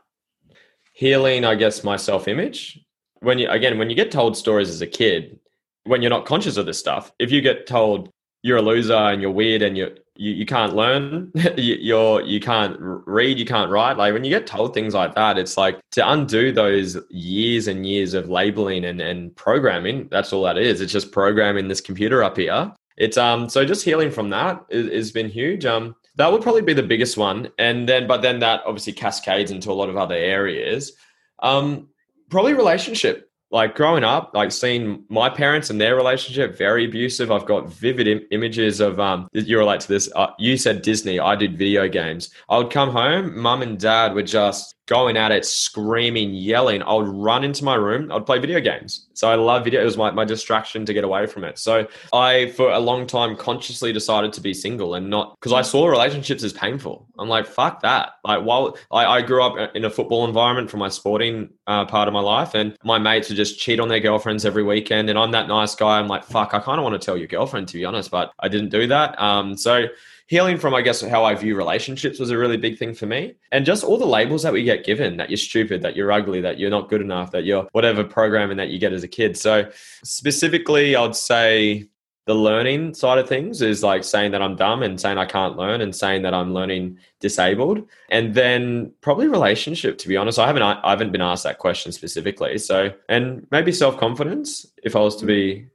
Healing, 0.94 1.46
I 1.46 1.56
guess, 1.56 1.84
my 1.84 1.98
self 1.98 2.28
image. 2.28 2.80
When 3.22 3.38
you, 3.38 3.50
again, 3.50 3.78
when 3.78 3.90
you 3.90 3.96
get 3.96 4.12
told 4.12 4.38
stories 4.38 4.70
as 4.70 4.82
a 4.82 4.88
kid, 4.88 5.40
when 5.84 6.02
you're 6.02 6.10
not 6.10 6.26
conscious 6.26 6.58
of 6.58 6.66
this 6.66 6.80
stuff, 6.80 7.12
if 7.20 7.32
you 7.32 7.42
get 7.42 7.68
told 7.68 8.10
you're 8.44 8.58
a 8.58 8.62
loser 8.62 8.94
and 8.94 9.22
you're 9.22 9.32
weird 9.32 9.62
and 9.62 9.78
you're 9.78 9.92
you, 10.20 10.34
you 10.34 10.46
can't 10.46 10.76
learn. 10.76 11.32
You, 11.58 11.76
you're 11.76 12.22
you 12.22 12.40
can't 12.40 12.78
read 12.80 13.40
you 13.40 13.46
can't 13.46 13.72
write. 13.72 13.98
Like 13.98 14.14
when 14.14 14.24
you 14.24 14.30
get 14.30 14.46
told 14.46 14.74
things 14.74 14.94
like 14.94 15.16
that 15.16 15.38
it's 15.38 15.58
like 15.58 15.80
to 15.92 16.10
undo 16.10 16.52
those 16.52 16.98
years 17.10 17.68
and 17.68 17.86
years 17.86 18.14
of 18.14 18.30
labeling 18.30 18.86
and, 18.86 19.02
and 19.02 19.36
programming 19.36 20.08
that's 20.10 20.32
all 20.32 20.44
that 20.44 20.58
is. 20.58 20.80
It's 20.80 20.92
just 20.92 21.12
programming 21.12 21.68
this 21.68 21.82
computer 21.82 22.24
up 22.24 22.38
here. 22.38 22.72
It's 22.98 23.18
um 23.18 23.50
so 23.50 23.66
just 23.66 23.84
healing 23.84 24.12
from 24.12 24.30
that 24.30 24.64
has 24.72 25.12
been 25.12 25.30
huge. 25.30 25.66
Um 25.66 25.96
that 26.16 26.32
would 26.32 26.42
probably 26.42 26.62
be 26.62 26.74
the 26.74 26.84
biggest 26.84 27.18
one. 27.18 27.50
And 27.58 27.90
then 27.90 28.08
but 28.08 28.22
then 28.22 28.40
that 28.40 28.62
obviously 28.66 28.94
cascades 28.94 29.52
into 29.52 29.72
a 29.72 29.74
lot 29.74 29.90
of 29.90 29.98
other 29.98 30.16
areas. 30.16 30.94
Um 31.42 31.88
probably 32.30 32.54
relationship 32.54 33.29
like 33.52 33.76
growing 33.76 34.04
up, 34.04 34.32
like 34.34 34.52
seeing 34.52 35.04
my 35.10 35.30
parents 35.30 35.70
and 35.70 35.82
their 35.82 35.96
relationship 35.96 36.58
very 36.58 36.86
abusive. 36.86 37.32
I've 37.32 37.46
got 37.46 37.70
vivid 37.70 38.08
Im- 38.08 38.28
images 38.32 38.80
of 38.80 39.00
um. 39.00 39.28
You 39.34 39.58
relate 39.58 39.82
to 39.82 39.88
this. 39.88 40.10
Uh, 40.16 40.28
you 40.38 40.58
said 40.58 40.82
Disney. 40.82 41.20
I 41.20 41.36
did 41.36 41.58
video 41.58 41.88
games. 41.88 42.30
I 42.50 42.58
would 42.58 42.72
come 42.72 42.92
home. 42.92 43.38
Mum 43.38 43.62
and 43.62 43.80
dad 43.80 44.14
were 44.14 44.24
just 44.24 44.76
going 44.90 45.18
at 45.18 45.32
it, 45.32 45.46
screaming, 45.46 46.34
yelling. 46.34 46.82
I 46.82 46.94
would 46.94 47.08
run 47.08 47.44
into 47.44 47.64
my 47.64 47.76
room. 47.76 48.12
I'd 48.12 48.26
play 48.26 48.40
video 48.40 48.60
games. 48.60 49.06
So 49.14 49.30
I 49.30 49.36
love 49.36 49.64
video. 49.64 49.82
It 49.82 49.86
was 49.86 49.98
my, 49.98 50.10
my 50.10 50.26
distraction 50.26 50.84
to 50.88 50.94
get 50.94 51.04
away 51.04 51.28
from 51.28 51.44
it. 51.44 51.60
So 51.60 51.88
I, 52.12 52.50
for 52.58 52.72
a 52.72 52.80
long 52.80 53.06
time, 53.06 53.38
consciously 53.38 53.94
decided 53.94 54.34
to 54.34 54.42
be 54.42 54.52
single 54.52 54.96
and 54.96 55.08
not 55.08 55.40
because 55.40 55.54
I 55.54 55.62
saw 55.62 55.88
relationships 55.88 56.44
as 56.44 56.54
painful. 56.54 57.08
I'm 57.20 57.30
like, 57.30 57.46
fuck 57.46 57.82
that. 57.84 58.14
Like, 58.24 58.44
while 58.44 58.78
I, 58.92 59.06
I 59.06 59.22
grew 59.22 59.44
up 59.44 59.76
in 59.76 59.86
a 59.86 59.90
football 59.92 60.26
environment 60.26 60.72
for 60.72 60.78
my 60.78 60.90
sporting 60.90 61.50
uh, 61.68 61.86
part 61.86 62.08
of 62.08 62.14
my 62.14 62.22
life, 62.22 62.56
and 62.56 62.76
my 62.84 62.98
mates 62.98 63.30
would 63.30 63.36
just 63.36 63.60
cheat 63.60 63.80
on 63.80 63.90
their 63.90 64.00
girlfriends 64.00 64.44
every 64.44 64.64
weekend. 64.64 65.10
And 65.10 65.20
I'm 65.20 65.32
that 65.32 65.48
nice 65.48 65.76
guy. 65.76 66.00
I'm 66.00 66.08
like, 66.08 66.24
fuck, 66.24 66.56
I 66.56 66.60
kind 66.60 66.80
of 66.80 66.84
want 66.84 67.00
to 67.00 67.06
tell 67.06 67.16
your 67.16 67.28
girlfriend, 67.28 67.68
to 67.68 67.76
be 67.76 67.86
honest, 67.86 68.10
but 68.10 68.32
I 68.40 68.48
didn't 68.48 68.70
do 68.70 68.88
that. 68.88 69.22
Um, 69.22 69.56
so 69.56 69.86
healing 70.30 70.60
from, 70.60 70.76
I 70.76 70.82
guess, 70.82 71.02
how 71.02 71.26
I 71.26 71.34
view 71.34 71.58
relationships 71.58 72.20
was 72.20 72.30
a 72.30 72.38
really 72.38 72.56
big 72.56 72.78
thing 72.78 72.94
for 72.94 73.08
me. 73.08 73.34
And 73.52 73.66
just 73.66 73.84
all 73.84 73.98
the 73.98 74.06
labels 74.06 74.44
that 74.44 74.54
we 74.54 74.64
get 74.64 74.86
given 74.86 75.18
that 75.18 75.32
you're 75.32 75.38
stupid, 75.38 75.82
that 75.82 75.96
you're 75.96 76.12
ugly, 76.12 76.40
that 76.42 76.60
you're 76.60 76.70
not 76.70 76.88
good 76.88 77.02
enough, 77.02 77.32
that 77.32 77.46
you're 77.46 77.68
whatever 77.72 78.04
programming 78.04 78.58
that 78.58 78.70
you 78.70 78.78
get 78.78 78.94
as 78.94 79.04
a 79.04 79.08
kid. 79.08 79.36
So, 79.36 79.70
specifically, 80.04 80.96
I'd 80.96 81.16
say 81.16 81.90
the 82.28 82.36
learning 82.36 82.94
side 82.94 83.18
of 83.18 83.28
things 83.28 83.64
is 83.64 83.82
like 83.82 84.04
saying 84.04 84.30
that 84.34 84.42
I'm 84.44 84.56
dumb 84.56 84.84
and 84.84 85.02
saying 85.02 85.18
I 85.18 85.26
can't 85.26 85.58
learn 85.58 85.82
and 85.82 85.96
saying 85.96 86.22
that 86.22 86.36
I'm 86.36 86.54
learning 86.54 87.00
disabled. 87.20 87.88
And 88.10 88.36
then 88.36 88.94
probably 89.02 89.28
relationship, 89.28 89.98
to 89.98 90.08
be 90.08 90.16
honest. 90.16 90.38
I 90.38 90.46
haven't 90.46 90.62
I 90.62 90.92
haven't 90.92 91.12
been 91.12 91.22
asked 91.22 91.44
that 91.46 91.58
question 91.58 91.92
specifically. 91.92 92.60
So 92.60 92.94
and 93.10 93.48
maybe 93.50 93.72
self-confidence, 93.72 94.68
if 94.84 94.96
I 94.96 95.00
was 95.00 95.16
to 95.16 95.26
be 95.26 95.66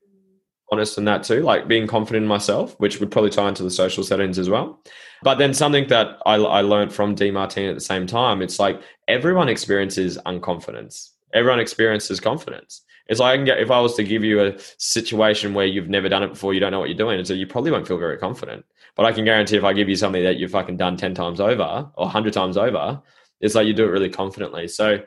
honest 0.72 0.98
in 0.98 1.04
that 1.04 1.22
too, 1.22 1.42
like 1.42 1.68
being 1.68 1.86
confident 1.86 2.22
in 2.22 2.28
myself, 2.28 2.74
which 2.78 3.00
would 3.00 3.10
probably 3.10 3.30
tie 3.30 3.48
into 3.48 3.62
the 3.62 3.70
social 3.70 4.02
settings 4.02 4.38
as 4.38 4.48
well. 4.48 4.82
But 5.22 5.36
then 5.36 5.54
something 5.54 5.88
that 5.88 6.18
I, 6.26 6.34
I 6.34 6.60
learned 6.60 6.92
from 6.92 7.16
Demartini 7.16 7.68
at 7.68 7.74
the 7.74 7.80
same 7.80 8.06
time, 8.06 8.42
it's 8.42 8.58
like 8.58 8.80
everyone 9.08 9.48
experiences 9.48 10.18
unconfidence. 10.26 11.10
Everyone 11.32 11.60
experiences 11.60 12.20
confidence. 12.20 12.82
It's 13.06 13.20
like 13.20 13.34
I 13.34 13.36
can 13.36 13.44
get 13.44 13.58
if 13.58 13.70
I 13.70 13.80
was 13.80 13.94
to 13.96 14.04
give 14.04 14.24
you 14.24 14.40
a 14.40 14.58
situation 14.78 15.52
where 15.52 15.66
you've 15.66 15.88
never 15.88 16.08
done 16.08 16.22
it 16.22 16.28
before, 16.28 16.54
you 16.54 16.60
don't 16.60 16.72
know 16.72 16.80
what 16.80 16.88
you're 16.88 16.96
doing, 16.96 17.18
and 17.18 17.26
so 17.26 17.34
you 17.34 17.46
probably 17.46 17.70
won't 17.70 17.86
feel 17.86 17.98
very 17.98 18.16
confident. 18.16 18.64
But 18.96 19.04
I 19.06 19.12
can 19.12 19.24
guarantee 19.24 19.56
if 19.56 19.64
I 19.64 19.72
give 19.72 19.88
you 19.88 19.96
something 19.96 20.22
that 20.22 20.36
you've 20.36 20.52
fucking 20.52 20.78
done 20.78 20.96
ten 20.96 21.14
times 21.14 21.40
over 21.40 21.90
or 21.94 22.08
hundred 22.08 22.32
times 22.32 22.56
over, 22.56 23.02
it's 23.40 23.54
like 23.54 23.66
you 23.66 23.74
do 23.74 23.84
it 23.84 23.90
really 23.90 24.08
confidently. 24.08 24.68
So 24.68 25.00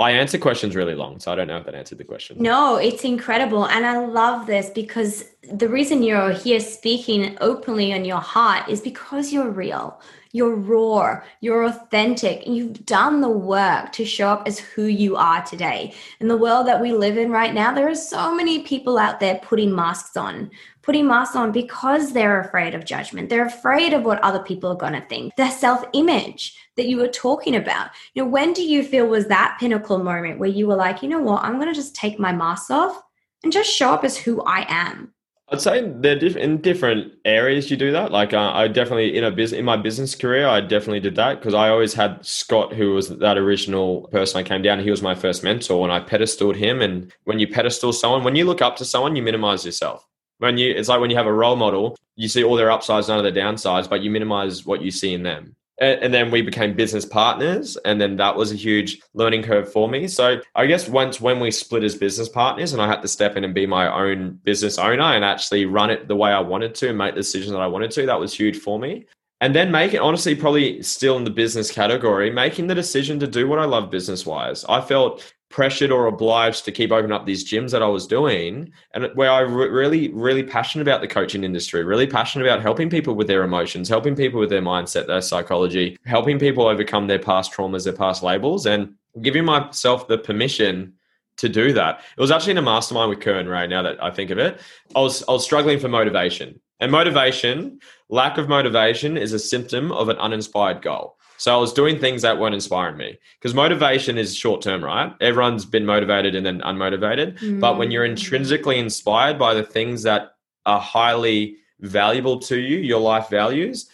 I 0.00 0.12
answer 0.12 0.38
questions 0.38 0.74
really 0.74 0.94
long, 0.94 1.20
so 1.20 1.30
I 1.32 1.34
don't 1.34 1.46
know 1.46 1.58
if 1.58 1.66
that 1.66 1.74
answered 1.74 1.98
the 1.98 2.04
question. 2.04 2.36
No, 2.40 2.76
it's 2.76 3.04
incredible. 3.04 3.66
And 3.66 3.84
I 3.84 4.04
love 4.06 4.46
this 4.46 4.70
because 4.70 5.24
the 5.52 5.68
reason 5.68 6.02
you're 6.02 6.32
here 6.32 6.60
speaking 6.60 7.36
openly 7.40 7.92
on 7.92 8.04
your 8.04 8.20
heart 8.20 8.68
is 8.68 8.80
because 8.80 9.32
you're 9.32 9.50
real. 9.50 10.00
You're 10.32 10.54
raw, 10.54 11.20
you're 11.40 11.64
authentic, 11.64 12.46
you've 12.46 12.86
done 12.86 13.20
the 13.20 13.28
work 13.28 13.90
to 13.92 14.04
show 14.04 14.28
up 14.28 14.46
as 14.46 14.60
who 14.60 14.84
you 14.84 15.16
are 15.16 15.42
today. 15.42 15.92
In 16.20 16.28
the 16.28 16.36
world 16.36 16.68
that 16.68 16.80
we 16.80 16.92
live 16.92 17.18
in 17.18 17.32
right 17.32 17.52
now, 17.52 17.74
there 17.74 17.88
are 17.88 17.96
so 17.96 18.32
many 18.32 18.62
people 18.62 18.96
out 18.96 19.18
there 19.18 19.40
putting 19.42 19.74
masks 19.74 20.16
on, 20.16 20.48
putting 20.82 21.08
masks 21.08 21.34
on 21.34 21.50
because 21.50 22.12
they're 22.12 22.40
afraid 22.40 22.76
of 22.76 22.84
judgment. 22.84 23.28
They're 23.28 23.46
afraid 23.46 23.92
of 23.92 24.04
what 24.04 24.22
other 24.22 24.38
people 24.38 24.70
are 24.70 24.76
going 24.76 24.92
to 24.92 25.06
think. 25.08 25.34
Their 25.34 25.50
self 25.50 25.84
image 25.94 26.56
that 26.76 26.86
you 26.86 26.98
were 26.98 27.08
talking 27.08 27.56
about. 27.56 27.90
You 28.14 28.22
know, 28.22 28.30
when 28.30 28.52
do 28.52 28.62
you 28.62 28.84
feel 28.84 29.08
was 29.08 29.26
that 29.26 29.56
pinnacle 29.58 29.98
moment 29.98 30.38
where 30.38 30.48
you 30.48 30.68
were 30.68 30.76
like, 30.76 31.02
you 31.02 31.08
know 31.08 31.20
what, 31.20 31.42
I'm 31.42 31.56
going 31.56 31.68
to 31.68 31.74
just 31.74 31.96
take 31.96 32.20
my 32.20 32.32
mask 32.32 32.70
off 32.70 33.02
and 33.42 33.52
just 33.52 33.70
show 33.70 33.90
up 33.90 34.04
as 34.04 34.16
who 34.16 34.42
I 34.42 34.64
am? 34.68 35.12
I'd 35.52 35.60
say 35.60 35.92
they're 35.96 36.18
diff- 36.18 36.36
in 36.36 36.60
different 36.60 37.12
areas. 37.24 37.70
You 37.70 37.76
do 37.76 37.90
that. 37.90 38.12
Like 38.12 38.32
uh, 38.32 38.52
I 38.52 38.68
definitely 38.68 39.16
in 39.16 39.24
a 39.24 39.32
business 39.32 39.58
in 39.58 39.64
my 39.64 39.76
business 39.76 40.14
career, 40.14 40.46
I 40.46 40.60
definitely 40.60 41.00
did 41.00 41.16
that 41.16 41.40
because 41.40 41.54
I 41.54 41.70
always 41.70 41.92
had 41.92 42.24
Scott, 42.24 42.72
who 42.72 42.94
was 42.94 43.08
that 43.08 43.36
original 43.36 44.02
person 44.12 44.38
I 44.38 44.42
came 44.44 44.62
down. 44.62 44.78
He 44.78 44.90
was 44.90 45.02
my 45.02 45.14
first 45.14 45.42
mentor, 45.42 45.82
and 45.84 45.92
I 45.92 45.98
pedestaled 46.00 46.56
him. 46.56 46.80
And 46.80 47.12
when 47.24 47.40
you 47.40 47.48
pedestal 47.48 47.92
someone, 47.92 48.22
when 48.22 48.36
you 48.36 48.44
look 48.44 48.62
up 48.62 48.76
to 48.76 48.84
someone, 48.84 49.16
you 49.16 49.22
minimize 49.22 49.64
yourself. 49.66 50.06
When 50.38 50.56
you, 50.56 50.72
it's 50.72 50.88
like 50.88 51.00
when 51.00 51.10
you 51.10 51.16
have 51.16 51.26
a 51.26 51.32
role 51.32 51.56
model, 51.56 51.96
you 52.16 52.28
see 52.28 52.44
all 52.44 52.56
their 52.56 52.70
upsides, 52.70 53.08
none 53.08 53.18
of 53.18 53.24
their 53.24 53.44
downsides, 53.44 53.90
but 53.90 54.02
you 54.02 54.10
minimize 54.10 54.64
what 54.64 54.80
you 54.82 54.90
see 54.90 55.12
in 55.12 55.22
them 55.22 55.56
and 55.80 56.12
then 56.12 56.30
we 56.30 56.42
became 56.42 56.74
business 56.74 57.06
partners 57.06 57.76
and 57.84 58.00
then 58.00 58.16
that 58.16 58.36
was 58.36 58.52
a 58.52 58.56
huge 58.56 59.00
learning 59.14 59.42
curve 59.42 59.72
for 59.72 59.88
me. 59.88 60.06
So 60.06 60.40
i 60.54 60.66
guess 60.66 60.88
once 60.88 61.20
when 61.20 61.40
we 61.40 61.50
split 61.50 61.84
as 61.84 61.94
business 61.94 62.28
partners 62.28 62.72
and 62.72 62.82
i 62.82 62.86
had 62.86 63.02
to 63.02 63.08
step 63.08 63.36
in 63.36 63.44
and 63.44 63.54
be 63.54 63.66
my 63.66 63.92
own 63.92 64.38
business 64.44 64.78
owner 64.78 65.02
and 65.02 65.24
actually 65.24 65.64
run 65.66 65.90
it 65.90 66.08
the 66.08 66.16
way 66.16 66.30
i 66.30 66.40
wanted 66.40 66.74
to 66.76 66.88
and 66.88 66.98
make 66.98 67.14
the 67.14 67.20
decisions 67.20 67.52
that 67.52 67.60
i 67.60 67.66
wanted 67.66 67.90
to 67.90 68.06
that 68.06 68.20
was 68.20 68.34
huge 68.34 68.58
for 68.58 68.78
me. 68.78 69.06
And 69.42 69.56
then 69.56 69.70
making 69.70 70.00
honestly 70.00 70.34
probably 70.34 70.82
still 70.82 71.16
in 71.16 71.24
the 71.24 71.30
business 71.30 71.70
category 71.70 72.30
making 72.30 72.66
the 72.66 72.74
decision 72.74 73.18
to 73.20 73.26
do 73.26 73.48
what 73.48 73.58
i 73.58 73.64
love 73.64 73.90
business 73.90 74.26
wise 74.26 74.64
i 74.68 74.80
felt 74.80 75.32
pressured 75.50 75.90
or 75.90 76.06
obliged 76.06 76.64
to 76.64 76.72
keep 76.72 76.92
opening 76.92 77.12
up 77.12 77.26
these 77.26 77.44
gyms 77.44 77.72
that 77.72 77.82
I 77.82 77.88
was 77.88 78.06
doing, 78.06 78.72
and 78.94 79.10
where 79.14 79.30
I 79.30 79.40
re- 79.40 79.68
really, 79.68 80.08
really 80.12 80.44
passionate 80.44 80.82
about 80.82 81.00
the 81.00 81.08
coaching 81.08 81.44
industry, 81.44 81.84
really 81.84 82.06
passionate 82.06 82.46
about 82.46 82.62
helping 82.62 82.88
people 82.88 83.14
with 83.14 83.26
their 83.26 83.42
emotions, 83.42 83.88
helping 83.88 84.14
people 84.14 84.40
with 84.40 84.48
their 84.48 84.62
mindset, 84.62 85.08
their 85.08 85.20
psychology, 85.20 85.98
helping 86.06 86.38
people 86.38 86.66
overcome 86.66 87.08
their 87.08 87.18
past 87.18 87.52
traumas, 87.52 87.84
their 87.84 87.92
past 87.92 88.22
labels, 88.22 88.64
and 88.64 88.94
giving 89.22 89.44
myself 89.44 90.06
the 90.06 90.18
permission 90.18 90.94
to 91.36 91.48
do 91.48 91.72
that. 91.72 92.00
It 92.16 92.20
was 92.20 92.30
actually 92.30 92.52
in 92.52 92.58
a 92.58 92.62
mastermind 92.62 93.10
with 93.10 93.20
Kern, 93.20 93.48
right? 93.48 93.68
Now 93.68 93.82
that 93.82 94.02
I 94.02 94.10
think 94.10 94.30
of 94.30 94.38
it, 94.38 94.60
I 94.94 95.00
was 95.00 95.24
I 95.28 95.32
was 95.32 95.44
struggling 95.44 95.80
for 95.80 95.88
motivation, 95.88 96.60
and 96.78 96.92
motivation, 96.92 97.80
lack 98.08 98.38
of 98.38 98.48
motivation, 98.48 99.16
is 99.16 99.32
a 99.32 99.38
symptom 99.38 99.90
of 99.90 100.08
an 100.08 100.16
uninspired 100.18 100.80
goal. 100.80 101.16
So 101.40 101.54
I 101.54 101.56
was 101.56 101.72
doing 101.72 101.98
things 101.98 102.20
that 102.20 102.38
weren't 102.38 102.54
inspiring 102.54 102.98
me 102.98 103.18
because 103.38 103.54
motivation 103.54 104.18
is 104.18 104.36
short 104.36 104.60
term, 104.60 104.84
right? 104.84 105.10
Everyone's 105.22 105.64
been 105.64 105.86
motivated 105.86 106.34
and 106.34 106.44
then 106.44 106.60
unmotivated. 106.60 107.38
Mm. 107.38 107.60
But 107.60 107.78
when 107.78 107.90
you're 107.90 108.06
mm. 108.06 108.10
intrinsically 108.10 108.78
inspired 108.78 109.38
by 109.38 109.54
the 109.54 109.62
things 109.62 110.02
that 110.02 110.34
are 110.66 110.78
highly 110.78 111.56
valuable 111.80 112.40
to 112.40 112.58
you, 112.58 112.76
your 112.76 113.00
life 113.00 113.30
values, 113.30 113.88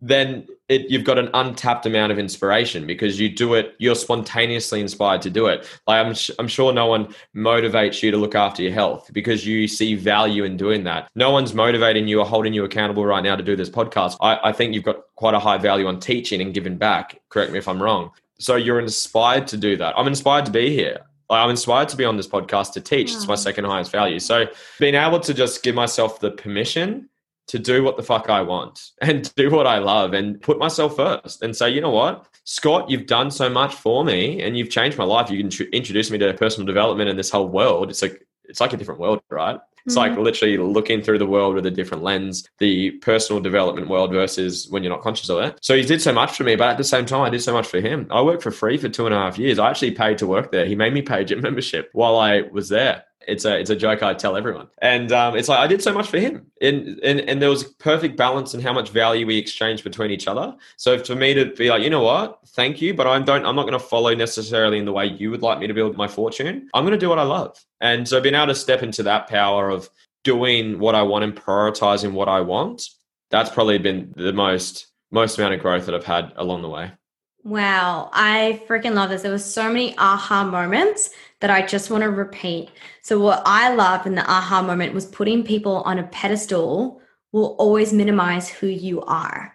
then 0.00 0.46
it, 0.68 0.90
you've 0.90 1.04
got 1.04 1.18
an 1.18 1.30
untapped 1.32 1.86
amount 1.86 2.12
of 2.12 2.18
inspiration 2.18 2.86
because 2.86 3.18
you 3.18 3.28
do 3.28 3.54
it 3.54 3.74
you're 3.78 3.94
spontaneously 3.94 4.80
inspired 4.80 5.22
to 5.22 5.30
do 5.30 5.46
it. 5.46 5.66
Like 5.86 6.04
I'm, 6.04 6.14
I'm 6.38 6.48
sure 6.48 6.72
no 6.72 6.86
one 6.86 7.14
motivates 7.34 8.02
you 8.02 8.10
to 8.10 8.16
look 8.16 8.34
after 8.34 8.62
your 8.62 8.72
health 8.72 9.10
because 9.12 9.46
you 9.46 9.68
see 9.68 9.94
value 9.94 10.44
in 10.44 10.56
doing 10.56 10.84
that. 10.84 11.08
No 11.14 11.30
one's 11.30 11.54
motivating 11.54 12.08
you 12.08 12.20
or 12.20 12.26
holding 12.26 12.52
you 12.52 12.64
accountable 12.64 13.06
right 13.06 13.22
now 13.22 13.36
to 13.36 13.42
do 13.42 13.56
this 13.56 13.70
podcast. 13.70 14.16
I, 14.20 14.38
I 14.44 14.52
think 14.52 14.74
you've 14.74 14.84
got 14.84 15.02
quite 15.14 15.34
a 15.34 15.38
high 15.38 15.58
value 15.58 15.86
on 15.86 16.00
teaching 16.00 16.40
and 16.40 16.52
giving 16.52 16.76
back. 16.76 17.20
Correct 17.28 17.52
me 17.52 17.58
if 17.58 17.68
i'm 17.68 17.82
wrong. 17.82 18.10
So 18.38 18.56
you're 18.56 18.80
inspired 18.80 19.46
to 19.48 19.56
do 19.56 19.76
that. 19.78 19.94
I'm 19.96 20.06
inspired 20.06 20.46
to 20.46 20.52
be 20.52 20.74
here. 20.74 21.00
I'm 21.30 21.50
inspired 21.50 21.88
to 21.88 21.96
be 21.96 22.04
on 22.04 22.16
this 22.16 22.28
podcast 22.28 22.72
to 22.74 22.80
teach. 22.80 23.12
It's 23.12 23.26
my 23.26 23.34
hmm. 23.34 23.40
second 23.40 23.64
highest 23.64 23.90
value. 23.90 24.20
So 24.20 24.46
being 24.78 24.94
able 24.94 25.20
to 25.20 25.34
just 25.34 25.62
give 25.62 25.74
myself 25.74 26.20
the 26.20 26.30
permission 26.30 27.08
to 27.48 27.58
do 27.58 27.82
what 27.82 27.96
the 27.96 28.02
fuck 28.02 28.28
I 28.28 28.42
want 28.42 28.90
and 29.00 29.32
do 29.34 29.50
what 29.50 29.66
I 29.66 29.78
love 29.78 30.14
and 30.14 30.40
put 30.40 30.58
myself 30.58 30.96
first 30.96 31.42
and 31.42 31.56
say, 31.56 31.70
you 31.70 31.80
know 31.80 31.90
what, 31.90 32.26
Scott, 32.44 32.90
you've 32.90 33.06
done 33.06 33.30
so 33.30 33.48
much 33.48 33.74
for 33.74 34.04
me 34.04 34.42
and 34.42 34.56
you've 34.56 34.70
changed 34.70 34.98
my 34.98 35.04
life. 35.04 35.30
You 35.30 35.38
can 35.38 35.66
introduce 35.72 36.10
me 36.10 36.18
to 36.18 36.32
personal 36.34 36.66
development 36.66 37.10
and 37.10 37.18
this 37.18 37.30
whole 37.30 37.48
world. 37.48 37.90
It's 37.90 38.02
like 38.02 38.26
it's 38.48 38.60
like 38.60 38.72
a 38.72 38.76
different 38.76 39.00
world, 39.00 39.20
right? 39.28 39.58
It's 39.84 39.96
mm-hmm. 39.96 40.14
like 40.14 40.18
literally 40.18 40.56
looking 40.58 41.02
through 41.02 41.18
the 41.18 41.26
world 41.26 41.54
with 41.54 41.66
a 41.66 41.70
different 41.70 42.02
lens, 42.02 42.48
the 42.58 42.92
personal 42.92 43.40
development 43.40 43.88
world 43.88 44.12
versus 44.12 44.68
when 44.68 44.82
you're 44.82 44.92
not 44.92 45.02
conscious 45.02 45.28
of 45.28 45.38
it. 45.40 45.58
So 45.62 45.76
he 45.76 45.82
did 45.82 46.02
so 46.02 46.12
much 46.12 46.36
for 46.36 46.44
me, 46.44 46.56
but 46.56 46.68
at 46.68 46.78
the 46.78 46.84
same 46.84 47.06
time, 47.06 47.22
I 47.22 47.30
did 47.30 47.42
so 47.42 47.52
much 47.52 47.66
for 47.66 47.80
him. 47.80 48.06
I 48.10 48.22
worked 48.22 48.42
for 48.42 48.50
free 48.50 48.78
for 48.78 48.88
two 48.88 49.06
and 49.06 49.14
a 49.14 49.18
half 49.18 49.38
years. 49.38 49.58
I 49.58 49.70
actually 49.70 49.92
paid 49.92 50.18
to 50.18 50.26
work 50.26 50.52
there. 50.52 50.66
He 50.66 50.74
made 50.74 50.92
me 50.92 51.02
pay 51.02 51.24
gym 51.24 51.40
membership 51.42 51.90
while 51.92 52.16
I 52.16 52.42
was 52.52 52.68
there 52.68 53.04
it's 53.26 53.44
a 53.44 53.58
it's 53.58 53.70
a 53.70 53.76
joke 53.76 54.02
I 54.02 54.14
tell 54.14 54.36
everyone, 54.36 54.68
and 54.78 55.12
um, 55.12 55.36
it's 55.36 55.48
like 55.48 55.58
I 55.58 55.66
did 55.66 55.82
so 55.82 55.92
much 55.92 56.08
for 56.08 56.18
him, 56.18 56.46
and, 56.60 56.98
and 57.02 57.20
and 57.20 57.42
there 57.42 57.50
was 57.50 57.62
a 57.62 57.74
perfect 57.74 58.16
balance 58.16 58.54
in 58.54 58.60
how 58.60 58.72
much 58.72 58.90
value 58.90 59.26
we 59.26 59.36
exchanged 59.36 59.84
between 59.84 60.10
each 60.10 60.28
other. 60.28 60.54
So 60.76 60.98
for 60.98 61.14
me 61.14 61.34
to 61.34 61.46
be 61.54 61.68
like, 61.68 61.82
you 61.82 61.90
know 61.90 62.02
what, 62.02 62.38
thank 62.48 62.80
you, 62.80 62.94
but 62.94 63.06
I 63.06 63.18
don't, 63.18 63.44
I'm 63.44 63.56
not 63.56 63.62
going 63.62 63.72
to 63.72 63.78
follow 63.78 64.14
necessarily 64.14 64.78
in 64.78 64.84
the 64.84 64.92
way 64.92 65.06
you 65.06 65.30
would 65.30 65.42
like 65.42 65.58
me 65.58 65.66
to 65.66 65.74
build 65.74 65.96
my 65.96 66.08
fortune. 66.08 66.68
I'm 66.74 66.84
going 66.84 66.92
to 66.92 66.98
do 66.98 67.08
what 67.08 67.18
I 67.18 67.24
love, 67.24 67.58
and 67.80 68.08
so 68.08 68.20
being 68.20 68.34
able 68.34 68.46
to 68.46 68.54
step 68.54 68.82
into 68.82 69.02
that 69.04 69.28
power 69.28 69.70
of 69.70 69.90
doing 70.24 70.78
what 70.78 70.94
I 70.94 71.02
want 71.02 71.24
and 71.24 71.34
prioritizing 71.34 72.12
what 72.12 72.28
I 72.28 72.40
want, 72.40 72.88
that's 73.30 73.50
probably 73.50 73.78
been 73.78 74.12
the 74.16 74.32
most 74.32 74.86
most 75.10 75.38
amount 75.38 75.54
of 75.54 75.60
growth 75.60 75.86
that 75.86 75.94
I've 75.94 76.04
had 76.04 76.32
along 76.36 76.62
the 76.62 76.68
way. 76.68 76.92
Wow, 77.44 78.10
I 78.12 78.60
freaking 78.66 78.94
love 78.94 79.10
this. 79.10 79.22
There 79.22 79.30
was 79.30 79.44
so 79.44 79.68
many 79.68 79.96
aha 79.98 80.42
moments 80.42 81.10
that 81.40 81.50
I 81.50 81.66
just 81.66 81.90
want 81.90 82.02
to 82.02 82.10
repeat. 82.10 82.70
So 83.02 83.18
what 83.18 83.42
I 83.44 83.74
love 83.74 84.06
in 84.06 84.14
the 84.14 84.28
aha 84.30 84.62
moment 84.62 84.94
was 84.94 85.06
putting 85.06 85.44
people 85.44 85.82
on 85.82 85.98
a 85.98 86.04
pedestal 86.04 87.00
will 87.32 87.56
always 87.58 87.92
minimize 87.92 88.48
who 88.48 88.66
you 88.66 89.02
are. 89.02 89.54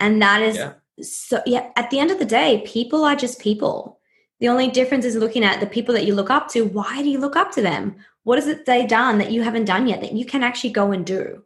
And 0.00 0.20
that 0.20 0.42
is 0.42 0.56
yeah. 0.56 0.72
so 1.00 1.40
yeah, 1.46 1.70
at 1.76 1.90
the 1.90 2.00
end 2.00 2.10
of 2.10 2.18
the 2.18 2.24
day, 2.24 2.62
people 2.66 3.04
are 3.04 3.14
just 3.14 3.38
people. 3.38 4.00
The 4.40 4.48
only 4.48 4.68
difference 4.68 5.04
is 5.04 5.14
looking 5.14 5.44
at 5.44 5.60
the 5.60 5.66
people 5.66 5.94
that 5.94 6.04
you 6.04 6.14
look 6.16 6.30
up 6.30 6.48
to. 6.48 6.62
Why 6.62 7.02
do 7.02 7.08
you 7.08 7.18
look 7.18 7.36
up 7.36 7.52
to 7.52 7.62
them? 7.62 7.94
What 8.24 8.38
has 8.38 8.48
it 8.48 8.66
they've 8.66 8.88
done 8.88 9.18
that 9.18 9.30
you 9.30 9.42
haven't 9.42 9.66
done 9.66 9.86
yet 9.86 10.00
that 10.00 10.12
you 10.12 10.24
can 10.24 10.42
actually 10.42 10.70
go 10.70 10.90
and 10.90 11.06
do? 11.06 11.44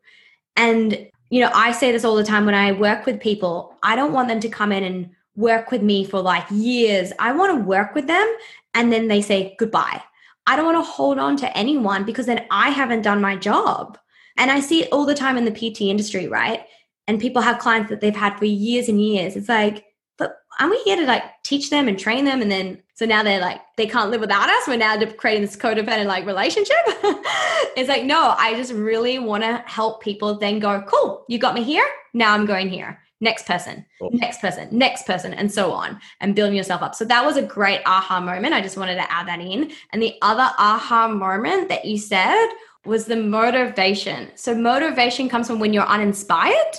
And 0.56 1.06
you 1.28 1.40
know, 1.40 1.50
I 1.52 1.72
say 1.72 1.92
this 1.92 2.04
all 2.04 2.16
the 2.16 2.24
time 2.24 2.46
when 2.46 2.54
I 2.54 2.72
work 2.72 3.04
with 3.04 3.20
people. 3.20 3.76
I 3.82 3.96
don't 3.96 4.12
want 4.12 4.28
them 4.28 4.40
to 4.40 4.48
come 4.48 4.72
in 4.72 4.84
and 4.84 5.10
work 5.34 5.70
with 5.70 5.82
me 5.82 6.04
for 6.04 6.20
like 6.20 6.46
years. 6.50 7.12
I 7.18 7.32
want 7.32 7.58
to 7.58 7.64
work 7.64 7.94
with 7.94 8.06
them 8.06 8.36
and 8.76 8.92
then 8.92 9.08
they 9.08 9.22
say 9.22 9.56
goodbye. 9.58 10.02
I 10.46 10.54
don't 10.54 10.66
want 10.66 10.76
to 10.78 10.90
hold 10.90 11.18
on 11.18 11.36
to 11.38 11.56
anyone 11.56 12.04
because 12.04 12.26
then 12.26 12.46
I 12.50 12.68
haven't 12.68 13.02
done 13.02 13.20
my 13.20 13.34
job. 13.34 13.98
And 14.36 14.50
I 14.50 14.60
see 14.60 14.82
it 14.82 14.92
all 14.92 15.06
the 15.06 15.14
time 15.14 15.38
in 15.38 15.46
the 15.46 15.50
PT 15.50 15.80
industry, 15.82 16.28
right? 16.28 16.60
And 17.08 17.18
people 17.18 17.40
have 17.40 17.58
clients 17.58 17.88
that 17.88 18.00
they've 18.02 18.14
had 18.14 18.38
for 18.38 18.44
years 18.44 18.88
and 18.88 19.02
years. 19.02 19.34
It's 19.34 19.48
like, 19.48 19.86
but 20.18 20.36
aren't 20.60 20.72
we 20.72 20.82
here 20.82 20.96
to 20.96 21.06
like 21.06 21.24
teach 21.42 21.70
them 21.70 21.88
and 21.88 21.98
train 21.98 22.26
them? 22.26 22.42
And 22.42 22.50
then 22.50 22.82
so 22.94 23.06
now 23.06 23.22
they're 23.22 23.40
like, 23.40 23.60
they 23.78 23.86
can't 23.86 24.10
live 24.10 24.20
without 24.20 24.48
us. 24.48 24.68
We're 24.68 24.76
now 24.76 25.02
creating 25.16 25.42
this 25.42 25.56
codependent 25.56 26.06
like 26.06 26.26
relationship. 26.26 26.76
it's 26.86 27.88
like, 27.88 28.04
no, 28.04 28.34
I 28.38 28.54
just 28.56 28.72
really 28.72 29.18
want 29.18 29.42
to 29.42 29.64
help 29.66 30.02
people 30.02 30.38
then 30.38 30.58
go, 30.58 30.82
cool, 30.82 31.24
you 31.28 31.38
got 31.38 31.54
me 31.54 31.62
here. 31.62 31.86
Now 32.12 32.34
I'm 32.34 32.44
going 32.44 32.68
here 32.68 33.00
next 33.26 33.44
person, 33.44 33.84
cool. 33.98 34.10
next 34.12 34.40
person, 34.40 34.68
next 34.70 35.04
person, 35.04 35.34
and 35.34 35.50
so 35.50 35.72
on, 35.72 36.00
and 36.20 36.36
building 36.36 36.56
yourself 36.56 36.80
up. 36.80 36.94
So 36.94 37.04
that 37.06 37.24
was 37.24 37.36
a 37.36 37.42
great 37.42 37.80
aha 37.84 38.20
moment. 38.20 38.54
I 38.54 38.60
just 38.60 38.76
wanted 38.76 38.94
to 38.94 39.12
add 39.12 39.26
that 39.26 39.40
in. 39.40 39.72
And 39.92 40.00
the 40.00 40.14
other 40.22 40.48
aha 40.58 41.08
moment 41.08 41.68
that 41.68 41.84
you 41.84 41.98
said 41.98 42.46
was 42.84 43.06
the 43.06 43.16
motivation. 43.16 44.30
So 44.36 44.54
motivation 44.54 45.28
comes 45.28 45.48
from 45.48 45.58
when 45.58 45.72
you're 45.72 45.92
uninspired. 45.96 46.74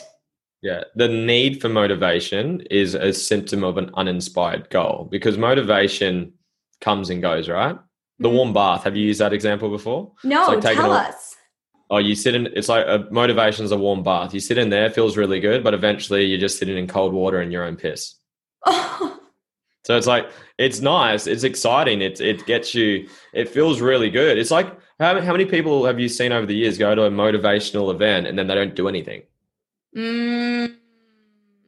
Yeah, 0.61 0.83
the 0.95 1.09
need 1.09 1.61
for 1.61 1.69
motivation 1.69 2.61
is 2.71 2.95
a 2.95 3.11
symptom 3.13 3.63
of 3.63 3.77
an 3.77 3.91
uninspired 3.93 4.69
goal 4.69 5.07
because 5.11 5.37
motivation 5.37 6.33
comes 6.81 7.09
and 7.09 7.21
goes, 7.21 7.49
right? 7.49 7.77
The 8.19 8.29
mm-hmm. 8.29 8.37
warm 8.37 8.53
bath. 8.53 8.83
Have 8.85 8.95
you 8.95 9.05
used 9.05 9.19
that 9.19 9.33
example 9.33 9.69
before? 9.69 10.13
No, 10.23 10.47
like 10.47 10.61
tell 10.61 10.91
us 10.91 11.36
oh, 11.89 11.97
you 11.97 12.15
sit 12.15 12.35
in, 12.35 12.47
it's 12.47 12.69
like 12.69 12.85
a 12.85 13.07
motivation 13.11 13.65
is 13.65 13.71
a 13.71 13.77
warm 13.77 14.03
bath. 14.03 14.33
You 14.33 14.39
sit 14.39 14.57
in 14.57 14.69
there, 14.69 14.89
feels 14.89 15.17
really 15.17 15.39
good, 15.39 15.63
but 15.63 15.73
eventually 15.73 16.25
you're 16.25 16.39
just 16.39 16.59
sitting 16.59 16.77
in 16.77 16.87
cold 16.87 17.13
water 17.13 17.41
in 17.41 17.51
your 17.51 17.63
own 17.63 17.75
piss. 17.75 18.15
So 19.87 19.95
it's 19.95 20.05
like, 20.05 20.29
it's 20.57 20.81
nice. 20.81 21.27
It's 21.27 21.45
exciting. 21.45 22.01
It, 22.01 22.19
it 22.19 22.45
gets 22.45 22.75
you, 22.75 23.07
it 23.31 23.47
feels 23.47 23.79
really 23.79 24.09
good. 24.09 24.37
It's 24.37 24.51
like, 24.51 24.67
how, 24.99 25.21
how 25.21 25.31
many 25.31 25.45
people 25.45 25.85
have 25.85 25.97
you 25.97 26.09
seen 26.09 26.33
over 26.33 26.45
the 26.45 26.53
years 26.53 26.77
go 26.77 26.93
to 26.93 27.03
a 27.03 27.09
motivational 27.09 27.89
event 27.93 28.27
and 28.27 28.37
then 28.37 28.47
they 28.47 28.55
don't 28.55 28.75
do 28.75 28.89
anything? 28.89 29.21
Mm, 29.95 30.75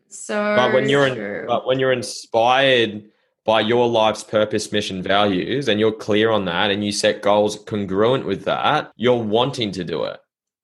so 0.10 0.56
but 0.58 0.74
when 0.74 0.90
you're 0.90 1.08
in, 1.08 1.48
but 1.48 1.66
when 1.66 1.80
you're 1.80 1.94
inspired 1.94 3.06
by 3.50 3.62
your 3.62 3.88
life's 3.88 4.24
purpose, 4.24 4.72
mission, 4.72 5.02
values, 5.02 5.68
and 5.68 5.80
you're 5.80 5.92
clear 5.92 6.30
on 6.30 6.46
that 6.46 6.70
and 6.70 6.86
you 6.86 6.92
set 6.92 7.24
goals 7.24 7.58
congruent 7.66 8.24
with 8.24 8.46
that, 8.46 8.92
you're 8.96 9.24
wanting 9.24 9.72
to 9.72 9.84
do 9.84 10.04
it. 10.04 10.20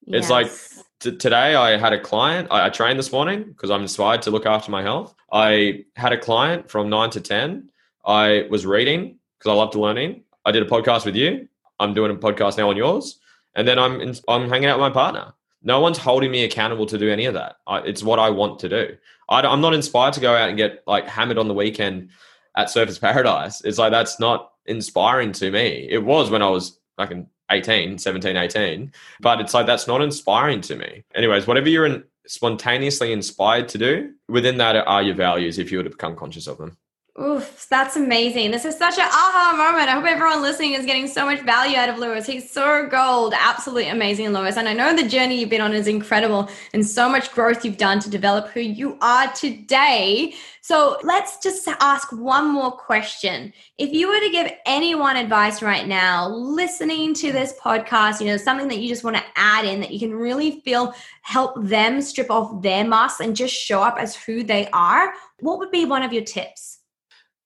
Yes. 0.05 0.21
It's 0.21 0.29
like 0.29 0.51
t- 0.99 1.17
today 1.17 1.55
I 1.55 1.79
had 1.79 1.93
a 1.93 1.99
client. 1.99 2.47
I, 2.51 2.67
I 2.67 2.69
trained 2.69 2.99
this 2.99 3.11
morning 3.11 3.41
because 3.41 3.71
I'm 3.71 3.81
inspired 3.81 4.21
to 4.21 4.29
look 4.29 4.45
after 4.45 4.69
my 4.69 4.83
health. 4.83 5.15
I 5.31 5.85
had 5.95 6.13
a 6.13 6.17
client 6.19 6.69
from 6.69 6.87
nine 6.87 7.09
to 7.09 7.21
10. 7.21 7.67
I 8.05 8.45
was 8.51 8.67
reading 8.67 9.17
because 9.39 9.49
I 9.49 9.55
love 9.55 9.71
to 9.71 9.79
learning. 9.79 10.21
I 10.45 10.51
did 10.51 10.61
a 10.61 10.69
podcast 10.69 11.07
with 11.07 11.15
you. 11.15 11.47
I'm 11.79 11.95
doing 11.95 12.11
a 12.11 12.15
podcast 12.15 12.59
now 12.59 12.69
on 12.69 12.77
yours. 12.77 13.17
And 13.55 13.67
then 13.67 13.79
I'm, 13.79 13.99
in, 13.99 14.15
I'm 14.27 14.47
hanging 14.47 14.69
out 14.69 14.77
with 14.77 14.93
my 14.93 14.93
partner. 14.93 15.33
No 15.63 15.79
one's 15.79 15.97
holding 15.97 16.29
me 16.29 16.43
accountable 16.43 16.85
to 16.85 16.99
do 16.99 17.09
any 17.09 17.25
of 17.25 17.33
that. 17.33 17.55
I, 17.65 17.79
it's 17.79 18.03
what 18.03 18.19
I 18.19 18.29
want 18.29 18.59
to 18.59 18.69
do. 18.69 18.95
I, 19.27 19.41
I'm 19.41 19.61
not 19.61 19.73
inspired 19.73 20.13
to 20.13 20.19
go 20.19 20.35
out 20.35 20.49
and 20.49 20.55
get 20.55 20.83
like 20.85 21.07
hammered 21.07 21.39
on 21.39 21.47
the 21.47 21.55
weekend 21.55 22.11
at 22.55 22.67
Surfers 22.67 22.99
Paradise. 22.99 23.61
It's 23.61 23.77
like, 23.77 23.91
that's 23.91 24.19
not 24.19 24.51
inspiring 24.65 25.31
to 25.33 25.51
me. 25.51 25.87
It 25.89 26.03
was 26.03 26.29
when 26.29 26.41
I 26.41 26.49
was 26.49 26.79
fucking 26.97 27.27
18, 27.51 27.97
17, 27.97 28.37
18. 28.37 28.91
But 29.19 29.41
it's 29.41 29.53
like 29.53 29.65
that's 29.65 29.87
not 29.87 30.01
inspiring 30.01 30.61
to 30.61 30.75
me. 30.75 31.03
Anyways, 31.13 31.47
whatever 31.47 31.69
you're 31.69 31.85
in, 31.85 32.03
spontaneously 32.27 33.11
inspired 33.11 33.67
to 33.69 33.77
do, 33.77 34.13
within 34.27 34.57
that 34.57 34.75
are 34.75 35.03
your 35.03 35.15
values 35.15 35.59
if 35.59 35.71
you 35.71 35.77
were 35.77 35.83
to 35.83 35.89
become 35.89 36.15
conscious 36.15 36.47
of 36.47 36.57
them. 36.57 36.77
Oof, 37.17 37.65
that's 37.69 37.95
amazing. 37.95 38.51
This 38.51 38.65
is 38.65 38.77
such 38.77 38.97
an 38.97 39.05
aha 39.05 39.53
moment. 39.55 39.87
I 39.87 39.93
hope 39.93 40.03
everyone 40.03 40.41
listening 40.41 40.73
is 40.73 40.85
getting 40.85 41.07
so 41.07 41.23
much 41.25 41.39
value 41.43 41.77
out 41.77 41.87
of 41.87 41.97
Lewis. 41.97 42.25
He's 42.25 42.51
so 42.51 42.87
gold. 42.87 43.33
Absolutely 43.39 43.87
amazing, 43.87 44.31
Lewis. 44.31 44.57
And 44.57 44.67
I 44.67 44.73
know 44.73 44.93
the 44.93 45.07
journey 45.07 45.39
you've 45.39 45.49
been 45.49 45.61
on 45.61 45.71
is 45.71 45.87
incredible 45.87 46.49
and 46.73 46.85
so 46.85 47.07
much 47.07 47.31
growth 47.31 47.63
you've 47.63 47.77
done 47.77 48.01
to 48.01 48.09
develop 48.09 48.49
who 48.49 48.59
you 48.59 48.97
are 48.99 49.31
today. 49.31 50.33
So 50.59 50.97
let's 51.03 51.41
just 51.41 51.65
ask 51.79 52.11
one 52.11 52.51
more 52.51 52.71
question. 52.71 53.53
If 53.77 53.93
you 53.93 54.09
were 54.09 54.19
to 54.19 54.29
give 54.29 54.51
anyone 54.65 55.15
advice 55.15 55.61
right 55.61 55.87
now, 55.87 56.27
listening 56.27 57.13
to 57.13 57.31
this 57.31 57.53
podcast, 57.61 58.19
you 58.19 58.27
know, 58.27 58.35
something 58.35 58.67
that 58.67 58.79
you 58.79 58.89
just 58.89 59.05
want 59.05 59.15
to 59.15 59.23
add 59.37 59.63
in 59.63 59.79
that 59.79 59.91
you 59.91 59.99
can 59.99 60.13
really 60.13 60.59
feel 60.65 60.93
help 61.21 61.53
them 61.63 62.01
strip 62.01 62.29
off 62.29 62.61
their 62.61 62.83
masks 62.83 63.21
and 63.21 63.37
just 63.37 63.55
show 63.55 63.81
up 63.81 63.97
as 63.97 64.17
who 64.17 64.43
they 64.43 64.67
are, 64.73 65.13
what 65.39 65.59
would 65.59 65.71
be 65.71 65.85
one 65.85 66.03
of 66.03 66.11
your 66.11 66.25
tips? 66.25 66.79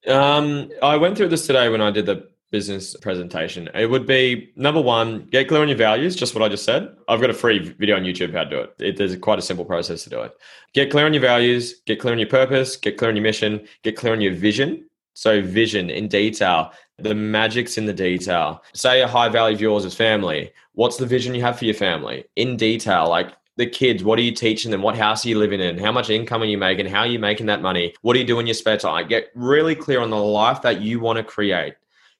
Um, 0.08 0.70
I 0.82 0.98
went 0.98 1.18
through 1.18 1.30
this 1.30 1.48
today 1.48 1.70
when 1.70 1.82
I 1.82 1.92
did 1.92 2.06
the 2.06 2.30
business 2.52 2.96
presentation. 2.98 3.70
It 3.74 3.90
would 3.90 4.08
be 4.08 4.52
number 4.56 4.82
one, 4.82 5.28
get 5.30 5.48
clear 5.48 5.62
on 5.62 5.68
your 5.68 5.78
values, 5.78 6.16
just 6.16 6.34
what 6.34 6.44
I 6.44 6.50
just 6.50 6.66
said. 6.66 6.96
I've 7.08 7.22
got 7.22 7.30
a 7.30 7.34
free 7.34 7.60
video 7.60 7.96
on 7.96 8.04
YouTube 8.04 8.34
how 8.34 8.44
to 8.44 8.50
do 8.50 8.60
it. 8.60 8.74
it. 8.80 8.98
There's 8.98 9.16
quite 9.18 9.40
a 9.40 9.44
simple 9.44 9.66
process 9.66 10.04
to 10.04 10.10
do 10.10 10.22
it. 10.22 10.34
Get 10.74 10.90
clear 10.90 11.06
on 11.06 11.14
your 11.14 11.22
values, 11.22 11.82
get 11.86 12.00
clear 12.00 12.14
on 12.14 12.20
your 12.20 12.30
purpose, 12.30 12.76
get 12.76 12.98
clear 12.98 13.10
on 13.10 13.16
your 13.16 13.24
mission, 13.24 13.68
get 13.84 13.96
clear 13.96 14.14
on 14.14 14.22
your 14.22 14.34
vision. 14.34 14.86
So, 15.14 15.42
vision 15.42 15.90
in 15.90 16.08
detail, 16.08 16.72
the 16.98 17.14
magic's 17.14 17.78
in 17.78 17.86
the 17.86 17.94
detail. 17.94 18.64
Say 18.74 19.02
a 19.02 19.08
high 19.08 19.28
value 19.28 19.56
of 19.56 19.62
yours 19.62 19.84
is 19.84 19.94
family. 19.94 20.52
What's 20.74 20.98
the 20.98 21.06
vision 21.06 21.36
you 21.36 21.42
have 21.42 21.60
for 21.60 21.66
your 21.66 21.74
family 21.74 22.24
in 22.38 22.56
detail? 22.56 23.10
Like, 23.10 23.34
the 23.60 23.68
kids? 23.68 24.06
What 24.06 24.18
are 24.18 24.24
you 24.24 24.32
teaching 24.32 24.72
them? 24.72 24.82
What 24.82 24.98
house 24.98 25.26
are 25.26 25.30
you 25.30 25.38
living 25.38 25.60
in? 25.60 25.78
How 25.78 25.92
much 25.92 26.10
income 26.10 26.42
are 26.42 26.46
you 26.46 26.58
making? 26.58 26.86
How 26.86 27.02
are 27.02 27.08
you 27.08 27.20
making 27.20 27.48
that 27.48 27.62
money? 27.62 27.94
What 28.02 28.14
do 28.14 28.20
you 28.20 28.26
do 28.26 28.40
in 28.40 28.48
your 28.48 28.54
spare 28.54 28.78
time? 28.78 29.08
Get 29.08 29.30
really 29.36 29.76
clear 29.76 30.00
on 30.00 30.10
the 30.10 30.18
life 30.18 30.62
that 30.62 30.82
you 30.82 31.02
want 31.02 31.18
to 31.18 31.24
create. 31.24 31.76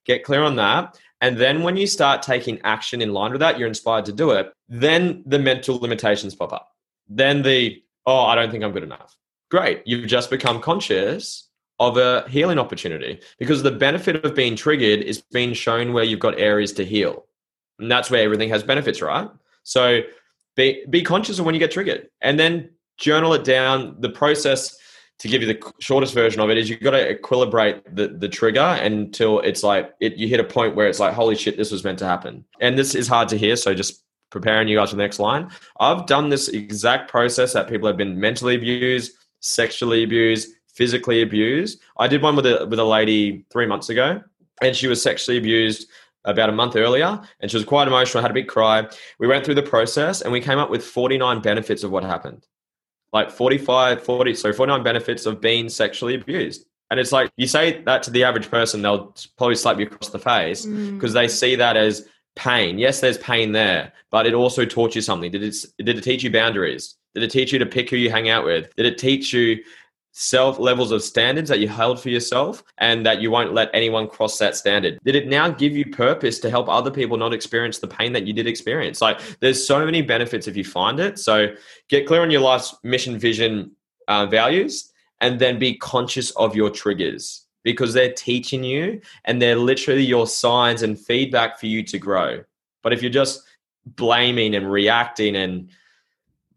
Get 0.06 0.26
clear 0.26 0.44
on 0.44 0.58
that. 0.58 1.00
And 1.22 1.38
then 1.38 1.64
when 1.64 1.78
you 1.78 1.88
start 1.88 2.22
taking 2.22 2.60
action 2.66 3.02
in 3.02 3.14
line 3.14 3.32
with 3.32 3.40
that, 3.40 3.58
you're 3.58 3.70
inspired 3.70 4.06
to 4.06 4.14
do 4.14 4.32
it. 4.32 4.54
Then 4.68 5.24
the 5.26 5.40
mental 5.40 5.78
limitations 5.78 6.36
pop 6.36 6.52
up. 6.52 6.76
Then 7.08 7.42
the, 7.42 7.82
oh, 8.06 8.26
I 8.26 8.36
don't 8.36 8.52
think 8.52 8.66
I'm 8.66 8.74
good 8.74 8.84
enough. 8.84 9.16
Great. 9.50 9.82
You've 9.86 10.08
just 10.08 10.30
become 10.30 10.60
conscious 10.60 11.48
of 11.80 11.98
a 11.98 12.28
healing 12.28 12.60
opportunity 12.60 13.22
because 13.38 13.64
the 13.64 13.72
benefit 13.72 14.26
of 14.26 14.36
being 14.36 14.58
triggered 14.58 15.00
is 15.02 15.22
being 15.22 15.54
shown 15.54 15.94
where 15.94 16.04
you've 16.04 16.20
got 16.20 16.38
areas 16.38 16.74
to 16.74 16.86
heal. 16.86 17.26
And 17.80 17.90
that's 17.90 18.12
where 18.12 18.24
everything 18.24 18.50
has 18.50 18.62
benefits, 18.62 19.02
right? 19.02 19.30
So 19.64 20.02
be 20.56 20.84
be 20.90 21.02
conscious 21.02 21.40
of 21.40 21.46
when 21.46 21.56
you 21.56 21.60
get 21.60 21.72
triggered 21.72 22.10
and 22.22 22.40
then 22.40 22.70
journal 22.98 23.34
it 23.34 23.44
down. 23.44 23.96
The 24.00 24.10
process 24.10 24.76
to 25.20 25.28
give 25.28 25.42
you 25.42 25.48
the 25.48 25.74
shortest 25.80 26.14
version 26.14 26.42
of 26.42 26.50
it 26.50 26.58
is 26.58 26.70
you've 26.70 26.80
got 26.80 26.92
to 26.92 27.16
equilibrate 27.16 27.84
the, 27.94 28.08
the 28.08 28.30
trigger 28.30 28.62
until 28.62 29.40
it's 29.42 29.64
like 29.64 29.94
it, 30.00 30.16
you 30.16 30.28
hit 30.28 30.40
a 30.40 30.46
point 30.46 30.76
where 30.76 30.88
it's 30.88 31.00
like 31.00 31.14
holy 31.14 31.36
shit 31.36 31.58
this 31.58 31.72
was 31.72 31.84
meant 31.84 32.00
to 32.00 32.06
happen. 32.06 32.46
And 32.60 32.78
this 32.78 32.96
is 32.96 33.08
hard 33.08 33.28
to 33.30 33.38
hear 33.38 33.56
so 33.56 33.74
just 33.74 34.04
preparing 34.30 34.68
you 34.68 34.78
guys 34.78 34.92
for 34.92 34.96
the 34.96 35.02
next 35.02 35.20
line. 35.20 35.50
I've 35.80 36.06
done 36.06 36.30
this 36.30 36.50
exact 36.50 37.10
process 37.10 37.54
that 37.54 37.68
people 37.68 37.88
have 37.88 37.98
been 37.98 38.20
mentally 38.20 38.56
abused 38.56 39.14
sexually 39.42 40.04
abused 40.04 40.50
physically 40.74 41.22
abused. 41.22 41.82
I 41.98 42.08
did 42.08 42.22
one 42.22 42.36
with 42.36 42.46
a 42.46 42.66
with 42.70 42.80
a 42.80 42.84
lady 42.84 43.46
three 43.52 43.66
months 43.66 43.90
ago 43.90 44.22
and 44.62 44.76
she 44.76 44.88
was 44.88 45.02
sexually 45.02 45.38
abused 45.38 45.88
about 46.26 46.50
a 46.50 46.54
month 46.54 46.76
earlier 46.76 47.20
and 47.40 47.50
she 47.50 47.58
was 47.58 47.66
quite 47.66 47.88
emotional, 47.88 48.22
had 48.22 48.32
a 48.32 48.34
big 48.34 48.48
cry. 48.48 48.88
We 49.20 49.28
went 49.28 49.46
through 49.46 49.56
the 49.56 49.64
process 49.64 50.22
and 50.22 50.32
we 50.32 50.42
came 50.42 50.60
up 50.60 50.70
with 50.70 50.84
49 50.84 51.42
benefits 51.42 51.84
of 51.84 51.92
what 51.92 52.04
happened. 52.04 52.46
Like 53.12 53.32
45, 53.32 54.04
40, 54.04 54.36
so 54.36 54.54
49 54.54 54.84
benefits 54.84 55.26
of 55.26 55.42
being 55.42 55.70
sexually 55.70 56.16
abused. 56.16 56.66
And 56.92 57.00
it's 57.00 57.12
like 57.12 57.32
you 57.38 57.48
say 57.48 57.82
that 57.84 58.04
to 58.04 58.12
the 58.12 58.24
average 58.24 58.50
person, 58.50 58.82
they'll 58.82 59.16
probably 59.38 59.56
slap 59.56 59.80
you 59.80 59.86
across 59.86 60.10
the 60.10 60.20
face 60.20 60.66
because 60.66 61.12
mm. 61.12 61.14
they 61.14 61.28
see 61.28 61.56
that 61.56 61.78
as 61.78 62.08
pain. 62.36 62.80
Yes, 62.80 63.00
there's 63.00 63.18
pain 63.20 63.52
there, 63.52 63.94
but 64.12 64.26
it 64.26 64.34
also 64.34 64.66
taught 64.66 64.96
you 64.96 65.02
something. 65.02 65.32
Did 65.32 65.44
it, 65.44 65.56
did 65.78 65.98
it 65.98 66.04
teach 66.04 66.24
you 66.24 66.32
boundaries? 66.32 66.96
Did 67.14 67.24
it 67.24 67.32
teach 67.32 67.52
you 67.52 67.60
to 67.60 67.66
pick 67.66 67.90
who 67.90 67.98
you 67.98 68.10
hang 68.10 68.30
out 68.30 68.46
with? 68.46 68.76
Did 68.76 68.86
it 68.86 68.98
teach 68.98 69.34
you 69.34 69.64
self 70.12 70.60
levels 70.60 70.92
of 70.92 71.04
standards 71.04 71.50
that 71.50 71.60
you 71.60 71.68
held 71.68 72.00
for 72.00 72.10
yourself 72.10 72.64
and 72.78 73.06
that 73.06 73.22
you 73.22 73.32
won't 73.32 73.54
let 73.54 73.70
anyone 73.74 74.08
cross 74.08 74.38
that 74.38 74.56
standard? 74.56 75.00
Did 75.06 75.16
it 75.16 75.28
now 75.28 75.50
give 75.50 75.76
you 75.76 75.86
purpose 75.86 76.40
to 76.40 76.50
help 76.50 76.68
other 76.70 76.92
people 76.92 77.18
not 77.18 77.34
experience 77.34 77.80
the 77.80 77.88
pain 77.88 78.14
that 78.14 78.26
you 78.26 78.34
did 78.34 78.48
experience? 78.48 79.02
Like 79.02 79.20
there's 79.40 79.66
so 79.66 79.86
many 79.86 80.02
benefits 80.02 80.48
if 80.48 80.58
you 80.58 80.64
find 80.64 81.00
it. 81.00 81.20
So 81.20 81.56
get 81.88 82.08
clear 82.08 82.22
on 82.22 82.32
your 82.32 82.42
life's 82.42 82.76
mission, 82.84 83.18
vision, 83.18 83.72
uh, 84.08 84.26
values, 84.26 84.92
and 85.22 85.40
then 85.40 85.60
be 85.60 85.76
conscious 85.78 86.32
of 86.32 86.56
your 86.56 86.70
triggers 86.70 87.46
because 87.64 87.94
they're 87.94 88.14
teaching 88.14 88.64
you 88.64 89.02
and 89.26 89.42
they're 89.42 89.56
literally 89.56 90.04
your 90.04 90.28
signs 90.28 90.82
and 90.82 91.00
feedback 91.00 91.60
for 91.60 91.68
you 91.68 91.84
to 91.84 91.98
grow. 91.98 92.44
But 92.82 92.94
if 92.94 93.02
you're 93.02 93.12
just 93.12 93.44
blaming 93.86 94.56
and 94.56 94.72
reacting 94.72 95.36
and 95.36 95.70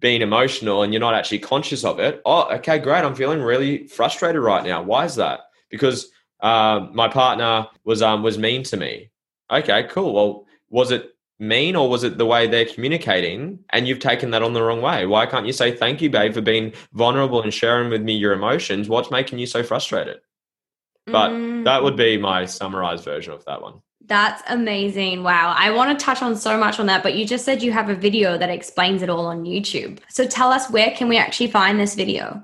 being 0.03 0.21
emotional 0.21 0.83
and 0.83 0.93
you're 0.93 1.01
not 1.01 1.15
actually 1.15 1.39
conscious 1.39 1.85
of 1.85 1.99
it. 1.99 2.21
Oh, 2.27 2.53
okay, 2.57 2.79
great. 2.79 3.05
I'm 3.05 3.15
feeling 3.15 3.41
really 3.41 3.87
frustrated 3.87 4.43
right 4.43 4.65
now. 4.65 4.83
Why 4.83 5.07
is 5.07 5.15
that? 5.15 5.41
Because 5.71 6.11
um, 6.41 6.91
my 6.95 7.09
partner 7.09 7.69
was 7.85 8.03
um, 8.03 8.23
was 8.23 8.37
mean 8.37 8.65
to 8.65 8.77
me. 8.77 9.11
Okay, 9.51 9.85
cool. 9.85 10.13
Well, 10.13 10.47
was 10.69 10.91
it 10.91 11.11
mean 11.39 11.77
or 11.77 11.89
was 11.89 12.05
it 12.05 12.19
the 12.19 12.27
way 12.27 12.47
they're 12.47 12.67
communicating 12.67 13.59
and 13.71 13.89
you've 13.89 13.99
taken 14.01 14.31
that 14.33 14.43
on 14.43 14.53
the 14.53 14.63
wrong 14.63 14.83
way? 14.83 15.07
Why 15.07 15.25
can't 15.25 15.47
you 15.47 15.53
say 15.53 15.75
thank 15.75 16.03
you, 16.03 16.11
babe, 16.11 16.35
for 16.35 16.41
being 16.41 16.73
vulnerable 16.93 17.41
and 17.41 17.55
sharing 17.55 17.89
with 17.89 18.03
me 18.03 18.15
your 18.15 18.33
emotions? 18.33 18.89
What's 18.89 19.11
making 19.11 19.39
you 19.39 19.47
so 19.47 19.63
frustrated? 19.63 20.21
But 21.07 21.31
mm. 21.31 21.65
that 21.65 21.83
would 21.83 21.97
be 21.97 22.17
my 22.17 22.45
summarized 22.47 23.05
version 23.05 23.33
of 23.33 23.45
that 23.45 23.63
one. 23.63 23.83
That's 24.07 24.43
amazing. 24.49 25.23
Wow. 25.23 25.55
I 25.57 25.71
want 25.71 25.99
to 25.99 26.05
touch 26.05 26.23
on 26.23 26.37
so 26.37 26.59
much 26.59 26.81
on 26.81 26.87
that, 26.87 27.03
but 27.03 27.15
you 27.15 27.25
just 27.25 27.45
said 27.45 27.63
you 27.63 27.73
have 27.73 27.89
a 27.89 27.95
video 27.95 28.37
that 28.37 28.51
explains 28.51 29.03
it 29.03 29.09
all 29.09 29.27
on 29.27 29.45
YouTube. 29.45 29.99
So 30.09 30.27
tell 30.27 30.51
us 30.51 30.71
where 30.71 30.91
can 30.91 31.09
we 31.09 31.17
actually 31.17 31.49
find 31.49 31.79
this 31.79 31.95
video? 31.95 32.43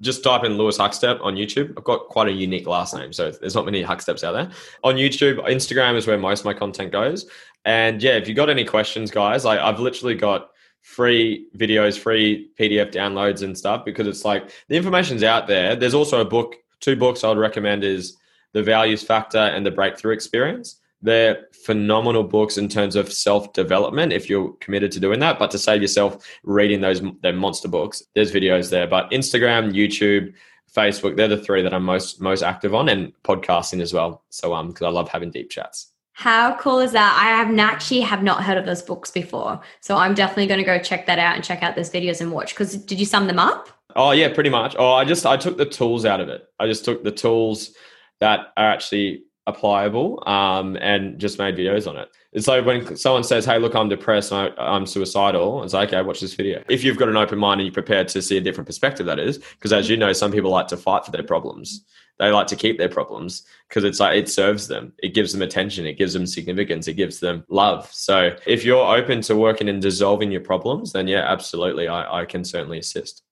Just 0.00 0.24
type 0.24 0.44
in 0.44 0.56
Lewis 0.56 0.78
Huckstep 0.78 1.20
on 1.22 1.34
YouTube. 1.34 1.74
I've 1.76 1.84
got 1.84 2.08
quite 2.08 2.28
a 2.28 2.32
unique 2.32 2.66
last 2.66 2.94
name, 2.94 3.12
so 3.12 3.30
there's 3.30 3.54
not 3.54 3.66
many 3.66 3.82
Hucksteps 3.82 4.24
out 4.24 4.32
there. 4.32 4.50
On 4.82 4.94
YouTube, 4.94 5.46
Instagram 5.46 5.96
is 5.96 6.06
where 6.06 6.16
most 6.16 6.40
of 6.40 6.46
my 6.46 6.54
content 6.54 6.90
goes. 6.90 7.26
And 7.66 8.02
yeah, 8.02 8.16
if 8.16 8.26
you 8.26 8.34
got 8.34 8.48
any 8.48 8.64
questions, 8.64 9.10
guys, 9.10 9.44
I, 9.44 9.62
I've 9.62 9.78
literally 9.78 10.14
got 10.14 10.50
free 10.80 11.48
videos, 11.56 11.98
free 11.98 12.50
PDF 12.58 12.92
downloads 12.92 13.42
and 13.42 13.56
stuff 13.56 13.84
because 13.84 14.06
it's 14.06 14.24
like 14.24 14.50
the 14.68 14.76
information's 14.76 15.22
out 15.22 15.46
there. 15.46 15.76
There's 15.76 15.92
also 15.92 16.20
a 16.20 16.24
book, 16.24 16.56
two 16.80 16.96
books 16.96 17.22
I 17.22 17.28
would 17.28 17.36
recommend 17.36 17.84
is 17.84 18.16
The 18.52 18.62
Values 18.62 19.02
Factor 19.02 19.38
and 19.38 19.66
The 19.66 19.70
Breakthrough 19.70 20.14
Experience 20.14 20.79
they're 21.02 21.46
phenomenal 21.64 22.24
books 22.24 22.58
in 22.58 22.68
terms 22.68 22.96
of 22.96 23.12
self 23.12 23.52
development 23.52 24.12
if 24.12 24.28
you're 24.28 24.52
committed 24.54 24.92
to 24.92 25.00
doing 25.00 25.20
that. 25.20 25.38
But 25.38 25.50
to 25.52 25.58
save 25.58 25.82
yourself 25.82 26.26
reading 26.42 26.80
those 26.80 27.02
their 27.22 27.32
monster 27.32 27.68
books, 27.68 28.02
there's 28.14 28.32
videos 28.32 28.70
there. 28.70 28.86
But 28.86 29.10
Instagram, 29.10 29.72
YouTube, 29.72 30.34
Facebook, 30.74 31.16
they're 31.16 31.28
the 31.28 31.36
three 31.36 31.62
that 31.62 31.74
I'm 31.74 31.84
most 31.84 32.20
most 32.20 32.42
active 32.42 32.74
on, 32.74 32.88
and 32.88 33.12
podcasting 33.24 33.80
as 33.80 33.92
well. 33.92 34.24
So 34.30 34.54
um, 34.54 34.68
because 34.68 34.84
I 34.84 34.90
love 34.90 35.08
having 35.08 35.30
deep 35.30 35.50
chats. 35.50 35.92
How 36.12 36.54
cool 36.56 36.80
is 36.80 36.92
that? 36.92 37.18
I 37.18 37.34
have 37.36 37.58
actually 37.58 38.00
have 38.02 38.22
not 38.22 38.44
heard 38.44 38.58
of 38.58 38.66
those 38.66 38.82
books 38.82 39.10
before, 39.10 39.60
so 39.80 39.96
I'm 39.96 40.14
definitely 40.14 40.48
going 40.48 40.58
to 40.58 40.64
go 40.64 40.78
check 40.78 41.06
that 41.06 41.18
out 41.18 41.34
and 41.34 41.42
check 41.42 41.62
out 41.62 41.76
those 41.76 41.90
videos 41.90 42.20
and 42.20 42.30
watch. 42.30 42.52
Because 42.52 42.76
did 42.76 43.00
you 43.00 43.06
sum 43.06 43.26
them 43.26 43.38
up? 43.38 43.70
Oh 43.96 44.10
yeah, 44.10 44.32
pretty 44.32 44.50
much. 44.50 44.76
Oh, 44.78 44.92
I 44.92 45.04
just 45.04 45.24
I 45.24 45.36
took 45.36 45.56
the 45.56 45.64
tools 45.64 46.04
out 46.04 46.20
of 46.20 46.28
it. 46.28 46.42
I 46.58 46.66
just 46.66 46.84
took 46.84 47.02
the 47.02 47.10
tools 47.10 47.74
that 48.20 48.52
are 48.56 48.70
actually 48.70 49.24
applicable 49.46 50.22
um, 50.28 50.76
and 50.80 51.18
just 51.18 51.38
made 51.38 51.56
videos 51.56 51.88
on 51.88 51.96
it. 51.96 52.08
It's 52.32 52.46
like 52.46 52.64
when 52.64 52.96
someone 52.96 53.24
says, 53.24 53.44
"Hey, 53.44 53.58
look, 53.58 53.74
I'm 53.74 53.88
depressed. 53.88 54.32
I, 54.32 54.50
I'm 54.58 54.86
suicidal." 54.86 55.62
It's 55.64 55.74
like, 55.74 55.88
okay, 55.88 56.02
watch 56.02 56.20
this 56.20 56.34
video. 56.34 56.62
If 56.68 56.84
you've 56.84 56.96
got 56.96 57.08
an 57.08 57.16
open 57.16 57.38
mind 57.38 57.60
and 57.60 57.66
you're 57.66 57.74
prepared 57.74 58.08
to 58.08 58.22
see 58.22 58.36
a 58.36 58.40
different 58.40 58.66
perspective, 58.66 59.06
that 59.06 59.18
is, 59.18 59.38
because 59.38 59.72
as 59.72 59.88
you 59.88 59.96
know, 59.96 60.12
some 60.12 60.32
people 60.32 60.50
like 60.50 60.68
to 60.68 60.76
fight 60.76 61.04
for 61.04 61.10
their 61.10 61.24
problems. 61.24 61.84
They 62.18 62.30
like 62.30 62.48
to 62.48 62.56
keep 62.56 62.76
their 62.76 62.90
problems 62.90 63.44
because 63.66 63.82
it's 63.82 63.98
like 63.98 64.18
it 64.18 64.28
serves 64.28 64.68
them. 64.68 64.92
It 64.98 65.14
gives 65.14 65.32
them 65.32 65.40
attention. 65.40 65.86
It 65.86 65.94
gives 65.94 66.12
them 66.12 66.26
significance. 66.26 66.86
It 66.86 66.92
gives 66.92 67.18
them 67.18 67.44
love. 67.48 67.90
So 67.90 68.36
if 68.46 68.62
you're 68.62 68.94
open 68.94 69.22
to 69.22 69.36
working 69.36 69.70
and 69.70 69.80
dissolving 69.80 70.30
your 70.30 70.42
problems, 70.42 70.92
then 70.92 71.08
yeah, 71.08 71.24
absolutely, 71.26 71.88
I, 71.88 72.20
I 72.20 72.24
can 72.26 72.44
certainly 72.44 72.78
assist. 72.78 73.22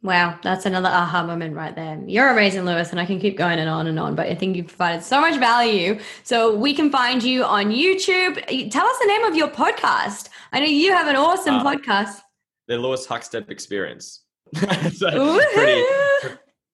Wow, 0.00 0.38
that's 0.44 0.64
another 0.64 0.88
aha 0.88 1.24
moment 1.24 1.56
right 1.56 1.74
there. 1.74 2.00
You're 2.06 2.30
amazing, 2.30 2.64
Lewis, 2.64 2.92
and 2.92 3.00
I 3.00 3.04
can 3.04 3.18
keep 3.18 3.36
going 3.36 3.58
and 3.58 3.68
on 3.68 3.88
and 3.88 3.98
on, 3.98 4.14
but 4.14 4.28
I 4.28 4.34
think 4.36 4.56
you've 4.56 4.68
provided 4.68 5.02
so 5.02 5.20
much 5.20 5.40
value. 5.40 5.98
So 6.22 6.54
we 6.54 6.72
can 6.72 6.88
find 6.88 7.20
you 7.20 7.42
on 7.42 7.66
YouTube. 7.66 8.70
Tell 8.70 8.86
us 8.86 8.98
the 9.00 9.06
name 9.08 9.24
of 9.24 9.34
your 9.34 9.48
podcast. 9.48 10.28
I 10.52 10.60
know 10.60 10.66
you 10.66 10.92
have 10.92 11.08
an 11.08 11.16
awesome 11.16 11.56
uh, 11.56 11.64
podcast. 11.64 12.20
The 12.68 12.78
Lewis 12.78 13.08
Huckstep 13.08 13.50
Experience. 13.50 14.22
so 14.94 15.40
pretty, 15.52 15.84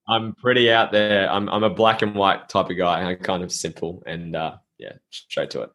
I'm 0.06 0.34
pretty 0.34 0.70
out 0.70 0.92
there. 0.92 1.30
I'm 1.30 1.48
I'm 1.48 1.64
a 1.64 1.70
black 1.70 2.02
and 2.02 2.14
white 2.14 2.48
type 2.50 2.68
of 2.68 2.76
guy. 2.76 3.02
I'm 3.02 3.16
kind 3.16 3.42
of 3.42 3.50
simple 3.50 4.02
and 4.06 4.37
uh, 4.37 4.56
yeah, 4.78 4.92
straight 5.10 5.50
to 5.50 5.62
it. 5.62 5.70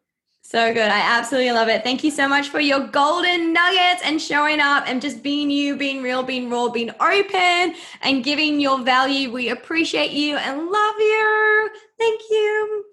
So 0.50 0.74
good. 0.74 0.90
I 0.90 0.98
absolutely 0.98 1.52
love 1.52 1.68
it. 1.68 1.84
Thank 1.84 2.02
you 2.02 2.10
so 2.10 2.26
much 2.26 2.48
for 2.48 2.58
your 2.58 2.88
golden 2.88 3.52
nuggets 3.52 4.02
and 4.04 4.20
showing 4.20 4.58
up 4.58 4.82
and 4.88 5.00
just 5.00 5.22
being 5.22 5.48
you, 5.48 5.76
being 5.76 6.02
real, 6.02 6.24
being 6.24 6.50
raw, 6.50 6.68
being 6.68 6.90
open 6.98 7.76
and 8.02 8.24
giving 8.24 8.58
your 8.58 8.80
value. 8.80 9.30
We 9.30 9.50
appreciate 9.50 10.10
you 10.10 10.38
and 10.38 10.66
love 10.66 10.94
you. 10.98 11.70
Thank 12.00 12.20
you. 12.28 12.84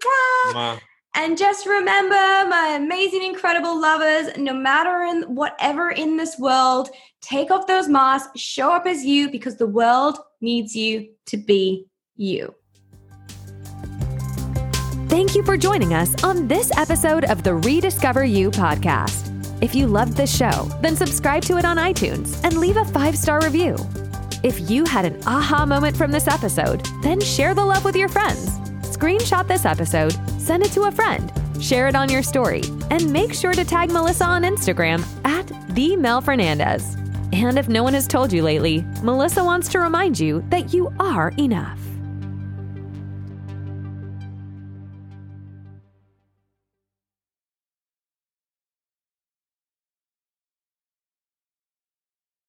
Mwah. 0.54 0.80
And 1.16 1.36
just 1.36 1.66
remember, 1.66 2.14
my 2.48 2.78
amazing, 2.80 3.24
incredible 3.24 3.82
lovers, 3.82 4.38
no 4.38 4.54
matter 4.54 5.02
in 5.06 5.24
whatever 5.34 5.90
in 5.90 6.16
this 6.16 6.38
world, 6.38 6.92
take 7.22 7.50
off 7.50 7.66
those 7.66 7.90
masks, 7.90 8.40
show 8.40 8.72
up 8.72 8.86
as 8.86 9.04
you 9.04 9.32
because 9.32 9.58
the 9.58 9.66
world 9.66 10.20
needs 10.42 10.76
you 10.76 11.10
to 11.26 11.38
be 11.38 11.88
you. 12.18 12.54
Thank 15.28 15.36
you 15.36 15.44
for 15.44 15.58
joining 15.58 15.94
us 15.94 16.24
on 16.24 16.48
this 16.48 16.72
episode 16.78 17.26
of 17.26 17.44
the 17.44 17.54
Rediscover 17.54 18.24
You 18.24 18.50
podcast. 18.50 19.30
If 19.62 19.76
you 19.76 19.86
loved 19.86 20.14
this 20.14 20.34
show, 20.34 20.72
then 20.82 20.96
subscribe 20.96 21.44
to 21.44 21.58
it 21.58 21.66
on 21.66 21.76
iTunes 21.76 22.42
and 22.46 22.58
leave 22.58 22.78
a 22.78 22.86
five 22.86 23.18
star 23.18 23.42
review. 23.42 23.76
If 24.42 24.70
you 24.70 24.86
had 24.86 25.04
an 25.04 25.22
aha 25.28 25.66
moment 25.66 25.98
from 25.98 26.12
this 26.12 26.30
episode, 26.30 26.88
then 27.04 27.20
share 27.20 27.54
the 27.54 27.66
love 27.66 27.84
with 27.84 27.98
your 27.98 28.08
friends. 28.08 28.52
Screenshot 28.88 29.50
this 29.50 29.66
episode, 29.66 30.16
send 30.40 30.64
it 30.64 30.72
to 30.72 30.84
a 30.84 30.92
friend, 30.94 31.30
share 31.62 31.90
it 31.90 31.96
on 31.98 32.08
your 32.08 32.24
story, 32.24 32.64
and 32.90 33.12
make 33.12 33.34
sure 33.34 33.52
to 33.52 33.66
tag 33.66 33.92
Melissa 33.92 34.24
on 34.24 34.44
Instagram 34.44 35.06
at 35.26 35.46
the 35.76 35.98
Mel 35.98 36.22
Fernandez. 36.22 36.96
And 37.34 37.60
if 37.60 37.68
no 37.68 37.84
one 37.84 37.96
has 37.96 38.08
told 38.08 38.32
you 38.32 38.44
lately, 38.44 38.86
Melissa 39.04 39.44
wants 39.44 39.68
to 39.74 39.80
remind 39.80 40.18
you 40.18 40.46
that 40.52 40.74
you 40.74 40.94
are 41.02 41.34
enough. 41.38 41.87